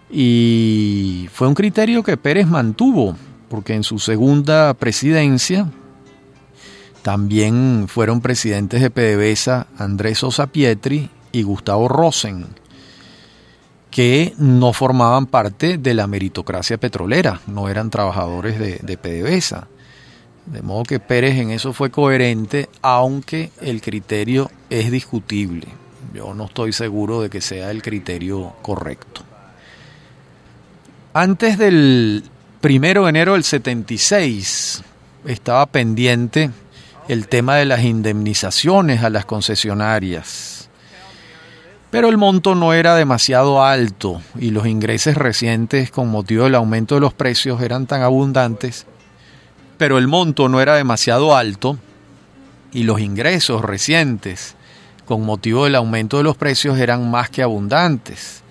Y 0.10 1.28
fue 1.34 1.48
un 1.48 1.54
criterio 1.54 2.04
que 2.04 2.18
Pérez 2.18 2.48
mantuvo, 2.48 3.16
porque 3.50 3.74
en 3.74 3.84
su 3.84 4.00
segunda 4.00 4.74
presidencia 4.74 5.70
también 7.02 7.86
fueron 7.88 8.22
presidentes 8.22 8.82
de 8.82 8.90
PDVSA 8.90 9.68
Andrés 9.78 10.20
Sosa 10.20 10.48
Pietri 10.48 11.10
y 11.32 11.44
Gustavo 11.44 11.88
Rosen, 11.88 12.48
que 13.92 14.34
no 14.38 14.74
formaban 14.74 15.26
parte 15.26 15.78
de 15.78 15.94
la 15.94 16.08
meritocracia 16.08 16.78
petrolera, 16.78 17.42
no 17.48 17.70
eran 17.70 17.90
trabajadores 17.90 18.60
de, 18.60 18.80
de 18.82 18.98
PDVSA. 18.98 19.68
De 20.46 20.62
modo 20.62 20.84
que 20.84 21.00
Pérez 21.00 21.38
en 21.38 21.52
eso 21.52 21.74
fue 21.74 21.92
coherente, 21.92 22.70
aunque 22.82 23.52
el 23.62 23.82
criterio 23.82 24.50
es 24.70 24.92
discutible. 24.92 25.68
Yo 26.14 26.34
no 26.34 26.46
estoy 26.46 26.72
seguro 26.72 27.22
de 27.22 27.30
que 27.30 27.42
sea 27.42 27.70
el 27.72 27.82
criterio 27.82 28.54
correcto. 28.62 29.27
Antes 31.20 31.58
del 31.58 32.24
primero 32.62 33.06
de 33.06 33.10
enero 33.10 33.34
del 33.34 33.44
76 33.44 34.84
estaba 35.26 35.66
pendiente 35.66 36.52
el 37.08 37.28
tema 37.28 37.56
de 37.56 37.66
las 37.66 37.84
indemnizaciones 37.84 39.02
a 39.02 39.10
las 39.10 39.26
concesionarias. 39.26 40.70
Pero 41.90 42.10
el 42.10 42.18
monto 42.18 42.54
no 42.54 42.72
era 42.72 42.96
demasiado 42.96 43.64
alto 43.64 44.22
y 44.38 44.52
los 44.52 44.68
ingresos 44.68 45.16
recientes 45.16 45.90
con 45.90 46.08
motivo 46.08 46.44
del 46.44 46.54
aumento 46.54 46.94
de 46.94 47.02
los 47.02 47.16
precios 47.16 47.64
eran 47.64 47.88
tan 47.88 48.04
abundantes 48.04 48.86
pero 49.80 49.98
el 49.98 50.08
monto 50.08 50.50
no 50.50 50.62
era 50.62 50.76
demasiado 50.76 51.36
alto 51.36 51.80
y 52.72 52.84
los 52.84 53.00
ingresos 53.00 53.64
recientes 53.64 54.56
con 55.08 55.26
motivo 55.26 55.64
del 55.64 55.74
aumento 55.74 56.18
de 56.18 56.24
los 56.26 56.38
precios 56.38 56.78
eran 56.78 57.10
más 57.10 57.32
que 57.32 57.42
abundantes. 57.42 58.44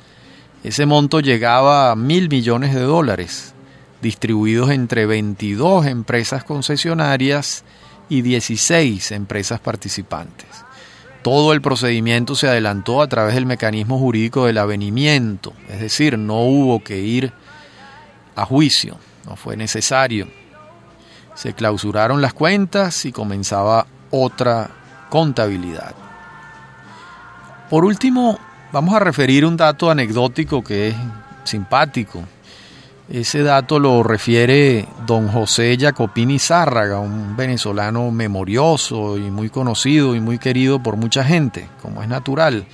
Ese 0.67 0.85
monto 0.85 1.21
llegaba 1.21 1.93
a 1.93 1.95
mil 1.95 2.29
millones 2.29 2.75
de 2.75 2.81
dólares, 2.81 3.55
distribuidos 4.03 4.71
entre 4.71 5.07
22 5.07 5.87
empresas 5.87 6.43
concesionarias 6.43 7.62
y 8.09 8.23
16 8.23 9.12
empresas 9.12 9.61
participantes. 9.61 10.49
Todo 11.23 11.53
el 11.53 11.62
procedimiento 11.62 12.35
se 12.35 12.49
adelantó 12.49 13.01
a 13.01 13.07
través 13.07 13.37
del 13.37 13.47
mecanismo 13.47 14.01
jurídico 14.01 14.47
del 14.47 14.59
avenimiento, 14.59 15.53
es 15.69 15.79
decir, 15.79 16.19
no 16.19 16.41
hubo 16.41 16.83
que 16.83 16.99
ir 16.99 17.33
a 18.35 18.45
juicio, 18.45 18.99
no 19.25 19.37
fue 19.37 19.57
necesario. 19.57 20.27
Se 21.37 21.55
clausuraron 21.55 22.21
las 22.21 22.35
cuentas 22.35 23.05
y 23.05 23.12
comenzaba 23.12 23.87
otra 24.11 24.71
contabilidad. 25.11 25.95
Por 27.71 27.85
último, 27.85 28.41
vamos 28.73 28.95
a 28.95 29.01
referir 29.01 29.45
un 29.45 29.57
dato 29.57 29.91
anecdótico 29.91 30.62
que 30.62 30.89
es 30.89 30.95
simpático. 31.45 32.25
Ese 33.09 33.43
dato 33.43 33.79
lo 33.79 34.03
refiere 34.03 34.89
don 35.07 35.29
José 35.29 35.77
Jacopini 35.79 36.41
Zárraga, 36.41 36.99
un 36.99 37.37
venezolano 37.37 38.11
memorioso 38.11 39.17
y 39.17 39.31
muy 39.31 39.49
conocido 39.49 40.17
y 40.17 40.21
muy 40.21 40.39
querido 40.39 40.83
por 40.83 40.97
mucha 40.97 41.23
gente, 41.23 41.69
como 41.81 42.03
es 42.03 42.09
natural. 42.09 42.67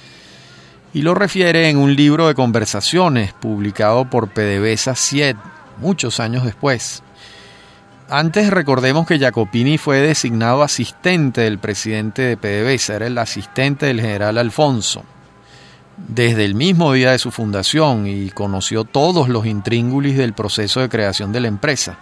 Y 0.94 1.02
lo 1.02 1.14
refiere 1.14 1.68
en 1.68 1.76
un 1.76 1.94
libro 1.94 2.28
de 2.28 2.34
conversaciones 2.34 3.34
publicado 3.34 4.06
por 4.06 4.28
PDVSA 4.28 4.94
7, 4.94 5.38
muchos 5.78 6.18
años 6.18 6.44
después. 6.44 7.02
Antes 8.08 8.50
recordemos 8.50 9.06
que 9.06 9.18
Jacopini 9.18 9.76
fue 9.78 10.00
designado 10.00 10.62
asistente 10.62 11.42
del 11.42 11.58
presidente 11.58 12.22
de 12.22 12.36
PDVSA, 12.36 12.96
era 12.96 13.06
el 13.06 13.18
asistente 13.18 13.86
del 13.86 14.00
general 14.00 14.38
Alfonso, 14.38 15.02
desde 15.96 16.44
el 16.44 16.54
mismo 16.54 16.92
día 16.92 17.12
de 17.12 17.18
su 17.18 17.30
fundación 17.30 18.06
y 18.06 18.28
conoció 18.30 18.84
todos 18.84 19.28
los 19.28 19.46
intríngulis 19.46 20.16
del 20.16 20.32
proceso 20.32 20.80
de 20.80 20.88
creación 20.88 21.32
de 21.32 21.40
la 21.40 21.48
empresa. 21.48 21.98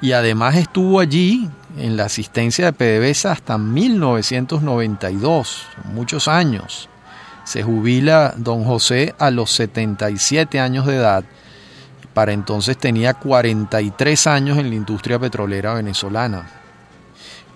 Y 0.00 0.12
además 0.12 0.56
estuvo 0.56 1.00
allí 1.00 1.48
en 1.76 1.96
la 1.96 2.04
asistencia 2.06 2.66
de 2.66 2.72
PDVSA 2.72 3.32
hasta 3.32 3.58
1992, 3.58 5.66
muchos 5.92 6.28
años. 6.28 6.88
Se 7.44 7.62
jubila 7.62 8.34
don 8.36 8.64
José 8.64 9.14
a 9.18 9.30
los 9.30 9.50
77 9.52 10.60
años 10.60 10.86
de 10.86 10.96
edad 10.96 11.24
para 12.14 12.32
entonces 12.32 12.76
tenía 12.76 13.14
43 13.14 14.26
años 14.26 14.58
en 14.58 14.68
la 14.68 14.76
industria 14.76 15.18
petrolera 15.18 15.74
venezolana. 15.74 16.46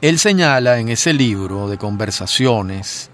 Él 0.00 0.18
señala 0.18 0.78
en 0.78 0.88
ese 0.88 1.12
libro 1.12 1.68
de 1.68 1.78
conversaciones 1.78 3.10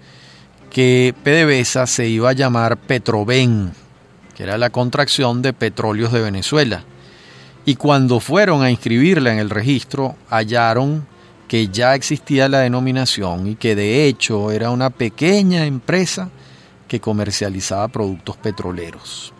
que 0.73 1.13
PDVSA 1.23 1.85
se 1.85 2.07
iba 2.07 2.31
a 2.31 2.33
llamar 2.33 2.77
Petroven, 2.77 3.71
que 4.35 4.43
era 4.43 4.57
la 4.57 4.71
contracción 4.71 5.43
de 5.43 5.53
Petróleos 5.53 6.11
de 6.11 6.21
Venezuela. 6.21 6.83
Y 7.63 7.75
cuando 7.75 8.19
fueron 8.19 8.63
a 8.63 8.71
inscribirla 8.71 9.31
en 9.31 9.37
el 9.37 9.51
registro, 9.51 10.15
hallaron 10.29 11.05
que 11.47 11.67
ya 11.67 11.93
existía 11.93 12.49
la 12.49 12.61
denominación 12.61 13.45
y 13.45 13.55
que 13.55 13.75
de 13.75 14.07
hecho 14.07 14.51
era 14.51 14.71
una 14.71 14.89
pequeña 14.89 15.65
empresa 15.67 16.31
que 16.87 16.99
comercializaba 16.99 17.87
productos 17.89 18.35
petroleros. 18.37 19.31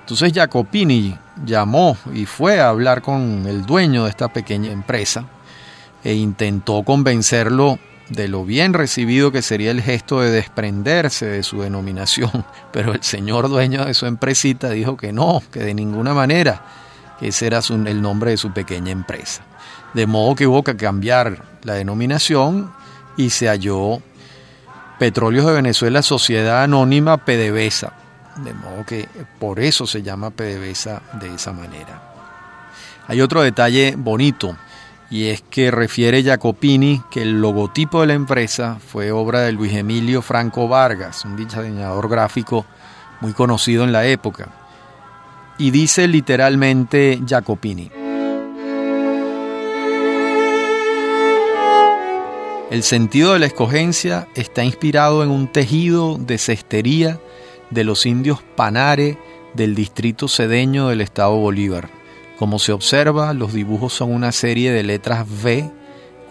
Entonces 0.00 0.32
Jacopini 0.32 1.16
llamó 1.46 1.96
y 2.12 2.26
fue 2.26 2.60
a 2.60 2.70
hablar 2.70 3.02
con 3.02 3.46
el 3.46 3.64
dueño 3.64 4.04
de 4.04 4.10
esta 4.10 4.32
pequeña 4.32 4.72
empresa 4.72 5.26
e 6.02 6.14
intentó 6.14 6.82
convencerlo 6.82 7.78
de 8.12 8.28
lo 8.28 8.44
bien 8.44 8.74
recibido 8.74 9.32
que 9.32 9.42
sería 9.42 9.70
el 9.70 9.82
gesto 9.82 10.20
de 10.20 10.30
desprenderse 10.30 11.26
de 11.26 11.42
su 11.42 11.62
denominación, 11.62 12.44
pero 12.72 12.92
el 12.92 13.02
señor 13.02 13.48
dueño 13.48 13.84
de 13.84 13.94
su 13.94 14.06
empresita 14.06 14.70
dijo 14.70 14.96
que 14.96 15.12
no, 15.12 15.42
que 15.50 15.60
de 15.60 15.74
ninguna 15.74 16.14
manera, 16.14 16.62
que 17.18 17.28
ese 17.28 17.46
era 17.46 17.60
el 17.68 18.02
nombre 18.02 18.32
de 18.32 18.36
su 18.36 18.52
pequeña 18.52 18.92
empresa. 18.92 19.42
De 19.94 20.06
modo 20.06 20.34
que 20.34 20.46
hubo 20.46 20.62
que 20.62 20.76
cambiar 20.76 21.42
la 21.62 21.74
denominación 21.74 22.72
y 23.16 23.30
se 23.30 23.48
halló 23.48 24.00
Petróleos 24.98 25.46
de 25.46 25.52
Venezuela 25.52 26.02
Sociedad 26.02 26.62
Anónima 26.62 27.18
PDVSA, 27.18 27.92
de 28.36 28.54
modo 28.54 28.86
que 28.86 29.08
por 29.38 29.60
eso 29.60 29.86
se 29.86 30.02
llama 30.02 30.30
PDVSA 30.30 31.02
de 31.20 31.34
esa 31.34 31.52
manera. 31.52 32.10
Hay 33.08 33.20
otro 33.20 33.42
detalle 33.42 33.94
bonito 33.96 34.56
y 35.12 35.28
es 35.28 35.42
que 35.42 35.70
refiere 35.70 36.22
Jacopini 36.22 37.02
que 37.10 37.20
el 37.20 37.42
logotipo 37.42 38.00
de 38.00 38.06
la 38.06 38.14
empresa 38.14 38.78
fue 38.80 39.12
obra 39.12 39.42
de 39.42 39.52
Luis 39.52 39.74
Emilio 39.74 40.22
Franco 40.22 40.68
Vargas, 40.68 41.26
un 41.26 41.36
diseñador 41.36 42.08
gráfico 42.08 42.64
muy 43.20 43.34
conocido 43.34 43.84
en 43.84 43.92
la 43.92 44.06
época. 44.06 44.48
Y 45.58 45.70
dice 45.70 46.08
literalmente 46.08 47.20
Jacopini. 47.28 47.90
El 52.70 52.82
sentido 52.82 53.34
de 53.34 53.38
la 53.38 53.46
escogencia 53.46 54.28
está 54.34 54.64
inspirado 54.64 55.22
en 55.22 55.30
un 55.30 55.46
tejido 55.46 56.16
de 56.16 56.38
cestería 56.38 57.20
de 57.68 57.84
los 57.84 58.06
indios 58.06 58.42
Panare 58.56 59.18
del 59.52 59.74
distrito 59.74 60.26
cedeño 60.26 60.88
del 60.88 61.02
estado 61.02 61.36
Bolívar. 61.36 62.01
Como 62.42 62.58
se 62.58 62.72
observa, 62.72 63.34
los 63.34 63.52
dibujos 63.52 63.92
son 63.92 64.12
una 64.12 64.32
serie 64.32 64.72
de 64.72 64.82
letras 64.82 65.28
V 65.28 65.70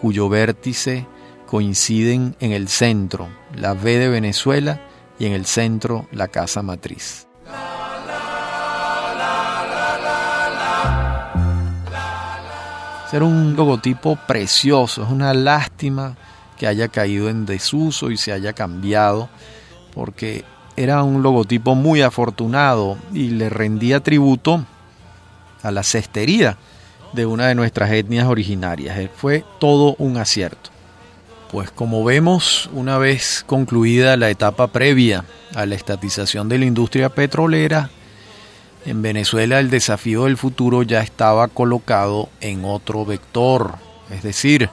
cuyo 0.02 0.28
vértice 0.28 1.06
coinciden 1.46 2.36
en 2.38 2.52
el 2.52 2.68
centro, 2.68 3.30
la 3.56 3.72
V 3.72 3.98
de 3.98 4.10
Venezuela 4.10 4.78
y 5.18 5.24
en 5.24 5.32
el 5.32 5.46
centro 5.46 6.08
la 6.12 6.28
casa 6.28 6.60
matriz. 6.60 7.26
Ser 13.10 13.22
un 13.22 13.56
logotipo 13.56 14.18
precioso, 14.28 15.04
es 15.04 15.08
una 15.08 15.32
lástima 15.32 16.18
que 16.58 16.66
haya 16.66 16.88
caído 16.88 17.30
en 17.30 17.46
desuso 17.46 18.10
y 18.10 18.18
se 18.18 18.32
haya 18.32 18.52
cambiado, 18.52 19.30
porque 19.94 20.44
era 20.76 21.04
un 21.04 21.22
logotipo 21.22 21.74
muy 21.74 22.02
afortunado 22.02 22.98
y 23.14 23.30
le 23.30 23.48
rendía 23.48 24.00
tributo 24.00 24.66
a 25.62 25.70
la 25.70 25.82
cestería 25.82 26.58
de 27.12 27.26
una 27.26 27.48
de 27.48 27.54
nuestras 27.54 27.90
etnias 27.90 28.26
originarias. 28.26 28.98
Eh, 28.98 29.10
fue 29.14 29.44
todo 29.58 29.94
un 29.98 30.16
acierto. 30.16 30.70
Pues 31.50 31.70
como 31.70 32.02
vemos, 32.02 32.70
una 32.72 32.96
vez 32.96 33.44
concluida 33.46 34.16
la 34.16 34.30
etapa 34.30 34.68
previa 34.68 35.24
a 35.54 35.66
la 35.66 35.74
estatización 35.74 36.48
de 36.48 36.58
la 36.58 36.64
industria 36.64 37.10
petrolera, 37.10 37.90
en 38.86 39.02
Venezuela 39.02 39.60
el 39.60 39.70
desafío 39.70 40.24
del 40.24 40.36
futuro 40.36 40.82
ya 40.82 41.02
estaba 41.02 41.48
colocado 41.48 42.30
en 42.40 42.64
otro 42.64 43.04
vector, 43.04 43.74
es 44.10 44.22
decir, 44.22 44.70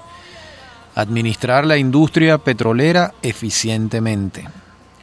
administrar 0.96 1.66
la 1.66 1.78
industria 1.78 2.40
petrolera 2.40 3.14
eficientemente, 3.22 4.48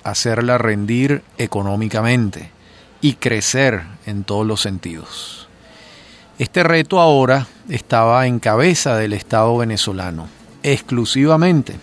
hacerla 0.02 0.58
rendir 0.58 1.22
económicamente 1.38 2.50
y 3.00 3.14
crecer 3.14 3.82
en 4.06 4.24
todos 4.24 4.46
los 4.46 4.60
sentidos. 4.60 5.45
Este 6.38 6.62
reto 6.62 7.00
ahora 7.00 7.46
estaba 7.70 8.26
en 8.26 8.40
cabeza 8.40 8.94
del 8.96 9.14
Estado 9.14 9.56
venezolano, 9.56 10.28
exclusivamente 10.62 11.76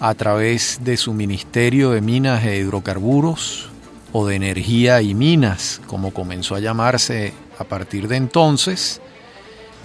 a 0.00 0.14
través 0.14 0.80
de 0.84 0.96
su 0.96 1.12
Ministerio 1.12 1.90
de 1.90 2.00
Minas 2.00 2.44
e 2.44 2.56
Hidrocarburos, 2.56 3.68
o 4.12 4.26
de 4.26 4.36
Energía 4.36 5.02
y 5.02 5.14
Minas, 5.14 5.82
como 5.86 6.14
comenzó 6.14 6.54
a 6.54 6.60
llamarse 6.60 7.34
a 7.58 7.64
partir 7.64 8.08
de 8.08 8.16
entonces, 8.16 9.02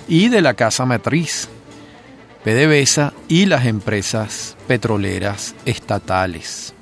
y 0.07 0.29
de 0.29 0.41
la 0.41 0.53
Casa 0.53 0.85
Matriz, 0.85 1.49
PDVSA 2.45 3.13
y 3.27 3.47
las 3.47 3.65
empresas 3.65 4.55
petroleras 4.65 5.55
estatales. 5.65 6.73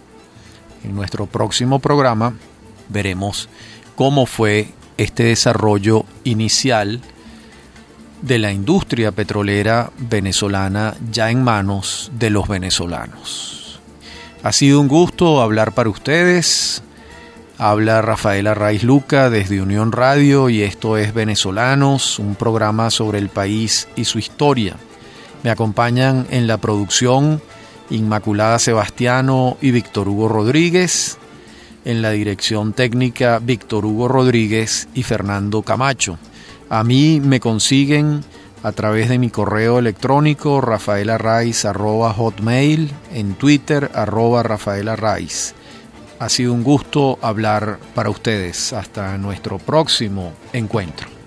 En 0.83 0.95
nuestro 0.95 1.25
próximo 1.25 1.79
programa 1.79 2.35
veremos 2.89 3.49
cómo 3.95 4.27
fue 4.27 4.69
este 5.01 5.23
desarrollo 5.23 6.05
inicial 6.23 7.01
de 8.21 8.37
la 8.37 8.51
industria 8.51 9.11
petrolera 9.11 9.91
venezolana 9.97 10.95
ya 11.11 11.31
en 11.31 11.43
manos 11.43 12.11
de 12.17 12.29
los 12.29 12.47
venezolanos. 12.47 13.79
Ha 14.43 14.51
sido 14.51 14.79
un 14.79 14.87
gusto 14.87 15.41
hablar 15.41 15.73
para 15.73 15.89
ustedes. 15.89 16.83
Habla 17.57 18.01
Rafaela 18.01 18.53
Raiz 18.53 18.83
Luca 18.83 19.29
desde 19.29 19.61
Unión 19.61 19.91
Radio 19.91 20.49
y 20.49 20.63
esto 20.63 20.97
es 20.97 21.13
Venezolanos, 21.13 22.17
un 22.17 22.35
programa 22.35 22.89
sobre 22.89 23.19
el 23.19 23.29
país 23.29 23.87
y 23.95 24.05
su 24.05 24.17
historia. 24.17 24.75
Me 25.43 25.49
acompañan 25.51 26.27
en 26.31 26.47
la 26.47 26.57
producción 26.57 27.41
Inmaculada 27.89 28.57
Sebastiano 28.57 29.57
y 29.61 29.71
Víctor 29.71 30.07
Hugo 30.07 30.27
Rodríguez, 30.27 31.17
en 31.85 32.01
la 32.01 32.11
dirección 32.11 32.73
técnica 32.73 33.39
Víctor 33.39 33.85
Hugo 33.85 34.07
Rodríguez 34.07 34.87
y 34.93 35.03
Fernando 35.03 35.61
Camacho. 35.61 36.17
A 36.69 36.83
mí 36.83 37.21
me 37.23 37.39
consiguen 37.39 38.23
a 38.63 38.71
través 38.71 39.09
de 39.09 39.17
mi 39.17 39.29
correo 39.29 39.79
electrónico 39.79 40.61
hotmail 42.13 42.91
en 43.13 43.33
Twitter 43.35 43.91
arroba 43.93 44.43
Rafaela 44.43 44.95
Ha 46.19 46.29
sido 46.29 46.53
un 46.53 46.63
gusto 46.63 47.17
hablar 47.21 47.79
para 47.95 48.11
ustedes. 48.11 48.73
Hasta 48.73 49.17
nuestro 49.17 49.57
próximo 49.57 50.33
encuentro. 50.53 51.20